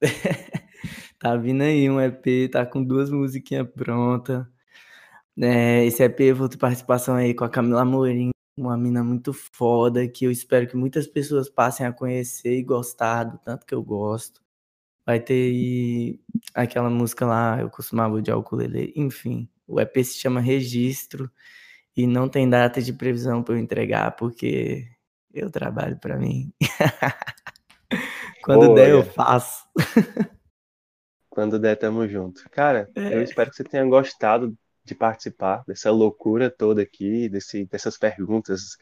[1.18, 4.46] Tá vindo aí um EP, tá com duas musiquinhas prontas.
[5.40, 9.32] É, esse EP eu vou ter participação aí com a Camila Amorim, uma mina muito
[9.32, 13.74] foda, que eu espero que muitas pessoas passem a conhecer e gostar do tanto que
[13.74, 14.40] eu gosto.
[15.06, 16.20] Vai ter aí
[16.54, 19.48] aquela música lá, eu costumava odiar o ukulele, enfim.
[19.66, 21.30] O EP se chama Registro
[21.96, 24.88] e não tem data de previsão para eu entregar, porque
[25.34, 26.52] eu trabalho para mim.
[28.42, 29.64] Quando der, eu faço.
[31.30, 32.48] Quando der, tamo junto.
[32.50, 33.22] Cara, eu É.
[33.22, 34.56] espero que você tenha gostado
[34.86, 38.76] de participar dessa loucura toda aqui, desse, dessas perguntas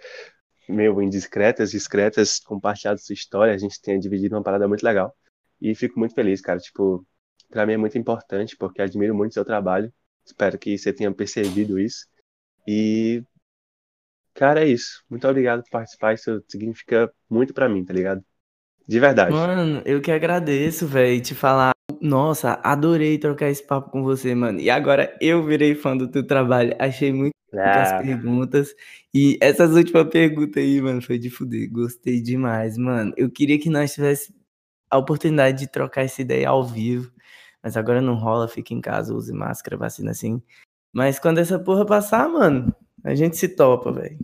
[0.68, 3.54] meio indiscretas, discretas, compartilhado sua história.
[3.54, 5.16] A gente tenha dividido uma parada muito legal.
[5.60, 6.58] E fico muito feliz, cara.
[6.60, 7.06] Tipo,
[7.48, 9.92] pra mim é muito importante, porque admiro muito seu trabalho.
[10.24, 12.06] Espero que você tenha percebido isso.
[12.68, 13.22] E,
[14.34, 15.02] cara, é isso.
[15.08, 16.14] Muito obrigado por participar.
[16.14, 18.22] Isso significa muito pra mim, tá ligado?
[18.86, 19.32] De verdade.
[19.32, 21.73] Mano, eu que agradeço, velho, te falar.
[22.04, 24.60] Nossa, adorei trocar esse papo com você, mano.
[24.60, 26.76] E agora eu virei fã do teu trabalho.
[26.78, 28.74] Achei muito as Ah, perguntas.
[29.14, 31.70] E essas últimas perguntas aí, mano, foi de fuder.
[31.72, 33.14] Gostei demais, mano.
[33.16, 34.38] Eu queria que nós tivéssemos
[34.90, 37.10] a oportunidade de trocar essa ideia ao vivo.
[37.62, 40.42] Mas agora não rola, fica em casa, use máscara, vacina assim.
[40.92, 44.18] Mas quando essa porra passar, mano, a gente se topa, velho.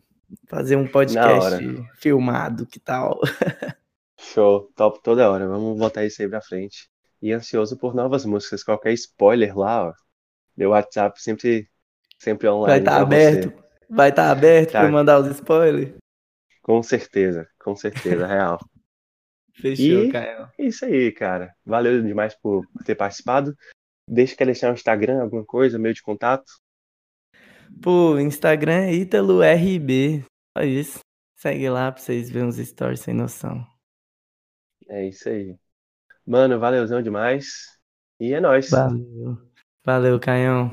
[0.48, 1.58] Fazer um podcast
[1.96, 3.18] filmado, que tal?
[4.20, 5.48] Show, top toda hora.
[5.48, 6.90] Vamos botar isso aí pra frente.
[7.22, 8.62] E ansioso por novas músicas.
[8.64, 9.94] Qualquer spoiler lá, ó.
[10.56, 11.68] Meu WhatsApp sempre,
[12.18, 13.50] sempre Vai online estar pra aberto?
[13.50, 13.70] você.
[13.88, 14.86] Vai estar aberto pra Tá.
[14.86, 15.94] eu mandar os spoilers?
[16.62, 18.58] Com certeza, com certeza, real.
[19.54, 20.48] Fechou, E- Caio.
[20.58, 21.54] É isso aí, cara.
[21.64, 23.54] Valeu demais por ter participado.
[24.08, 26.50] Deixa quer deixar um Instagram, alguma coisa, meio de contato.
[27.82, 30.24] Pô, Instagram é ItaloRB.
[30.56, 30.98] Só isso.
[31.36, 33.64] Segue lá pra vocês verem uns stories sem noção.
[34.88, 35.56] É isso aí.
[36.30, 37.44] Mano, valeuzão demais.
[38.20, 38.70] E é nóis.
[38.70, 39.36] Valeu.
[39.84, 40.70] Valeu, Caião.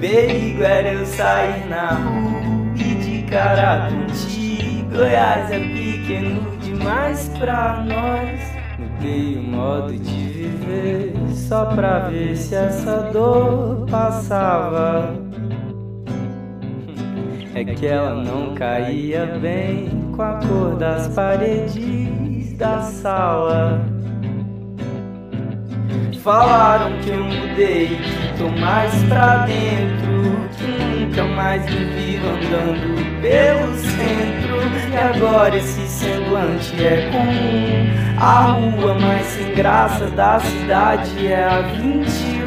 [0.00, 4.90] Perigo era eu sair na rua e de cara contigo.
[4.90, 8.40] Goiás é pequeno demais pra nós.
[8.76, 15.14] Mudei o modo de viver só pra ver se essa dor passava.
[17.54, 24.01] É que ela não caía bem com a cor das paredes da sala.
[26.22, 30.66] Falaram que eu mudei, que tô mais pra dentro, que
[31.00, 34.62] nunca mais me viram andando pelo centro.
[34.92, 37.90] E agora esse semblante é comum.
[38.20, 42.46] A rua mais sem graça da cidade é a 21.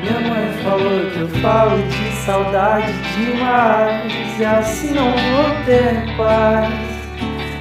[0.00, 6.74] Minha mãe falou que eu falo de saudade demais, e assim não vou ter paz.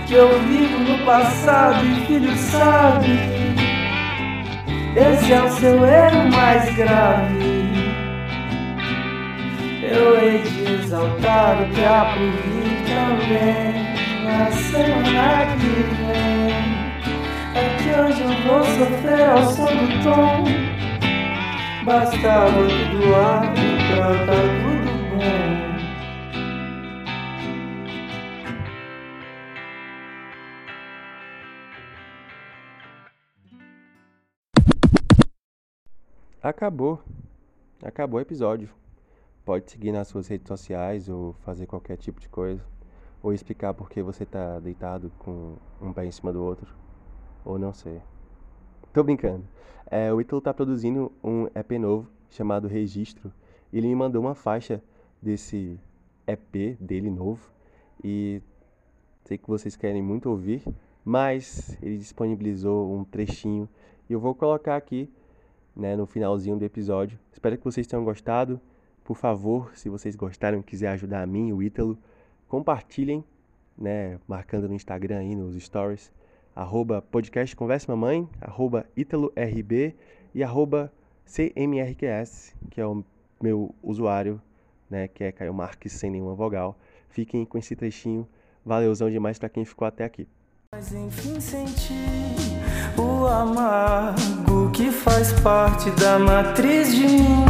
[0.07, 3.42] Que eu vivo no passado e filho sabe.
[4.95, 7.63] Esse é o seu erro mais grave.
[9.81, 13.73] Eu hei de exaltar o que há por vir também
[14.23, 16.53] na semana que vem.
[17.55, 20.43] É que hoje eu vou sofrer ao som do tom.
[21.85, 25.52] Basta o do ar pra tá tudo bom.
[36.43, 37.01] Acabou.
[37.81, 38.69] Acabou o episódio.
[39.45, 42.61] Pode seguir nas suas redes sociais ou fazer qualquer tipo de coisa.
[43.21, 46.75] Ou explicar por que você tá deitado com um pé em cima do outro.
[47.45, 48.01] Ou não sei.
[48.91, 49.45] Tô brincando.
[49.89, 53.31] É, o Ítalo tá produzindo um EP novo chamado Registro.
[53.71, 54.83] Ele me mandou uma faixa
[55.21, 55.79] desse
[56.27, 57.53] EP dele novo.
[58.03, 58.41] E
[59.23, 60.61] sei que vocês querem muito ouvir.
[61.05, 63.69] Mas ele disponibilizou um trechinho.
[64.09, 65.09] E eu vou colocar aqui
[65.75, 67.19] né, no finalzinho do episódio.
[67.31, 68.59] Espero que vocês tenham gostado.
[69.03, 71.97] Por favor, se vocês gostaram e quiser ajudar a mim, o Ítalo,
[72.47, 73.23] compartilhem,
[73.77, 76.11] né, marcando no Instagram aí, nos stories,
[76.55, 77.55] arroba podcast
[77.87, 79.95] Mamãe, arroba ItaloRB
[80.33, 80.91] e arroba
[81.25, 83.03] CMRQS, que é o
[83.41, 84.41] meu usuário,
[84.89, 86.77] né, que é Caio Marques sem nenhuma vogal.
[87.09, 88.27] Fiquem com esse trechinho.
[88.65, 90.27] Valeuzão demais para quem ficou até aqui.
[90.71, 91.93] Mas enfim senti
[92.97, 97.45] o amargo que faz parte da matriz de mim.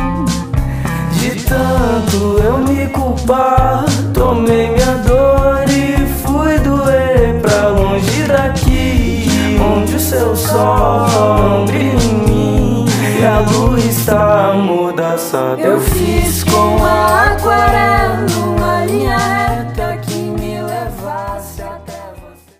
[1.13, 9.25] De tanto eu me culpar, tomei minha dor e fui doer pra longe daqui,
[9.57, 12.85] onde o seu sol não brilha em mim
[13.21, 15.61] e a luz está amordaçada.
[15.61, 22.59] Eu fiz com a aquarela uma linha reta que me levasse até você.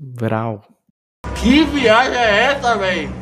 [0.00, 0.77] Vral.
[1.48, 3.18] Que viagem é essa, velho?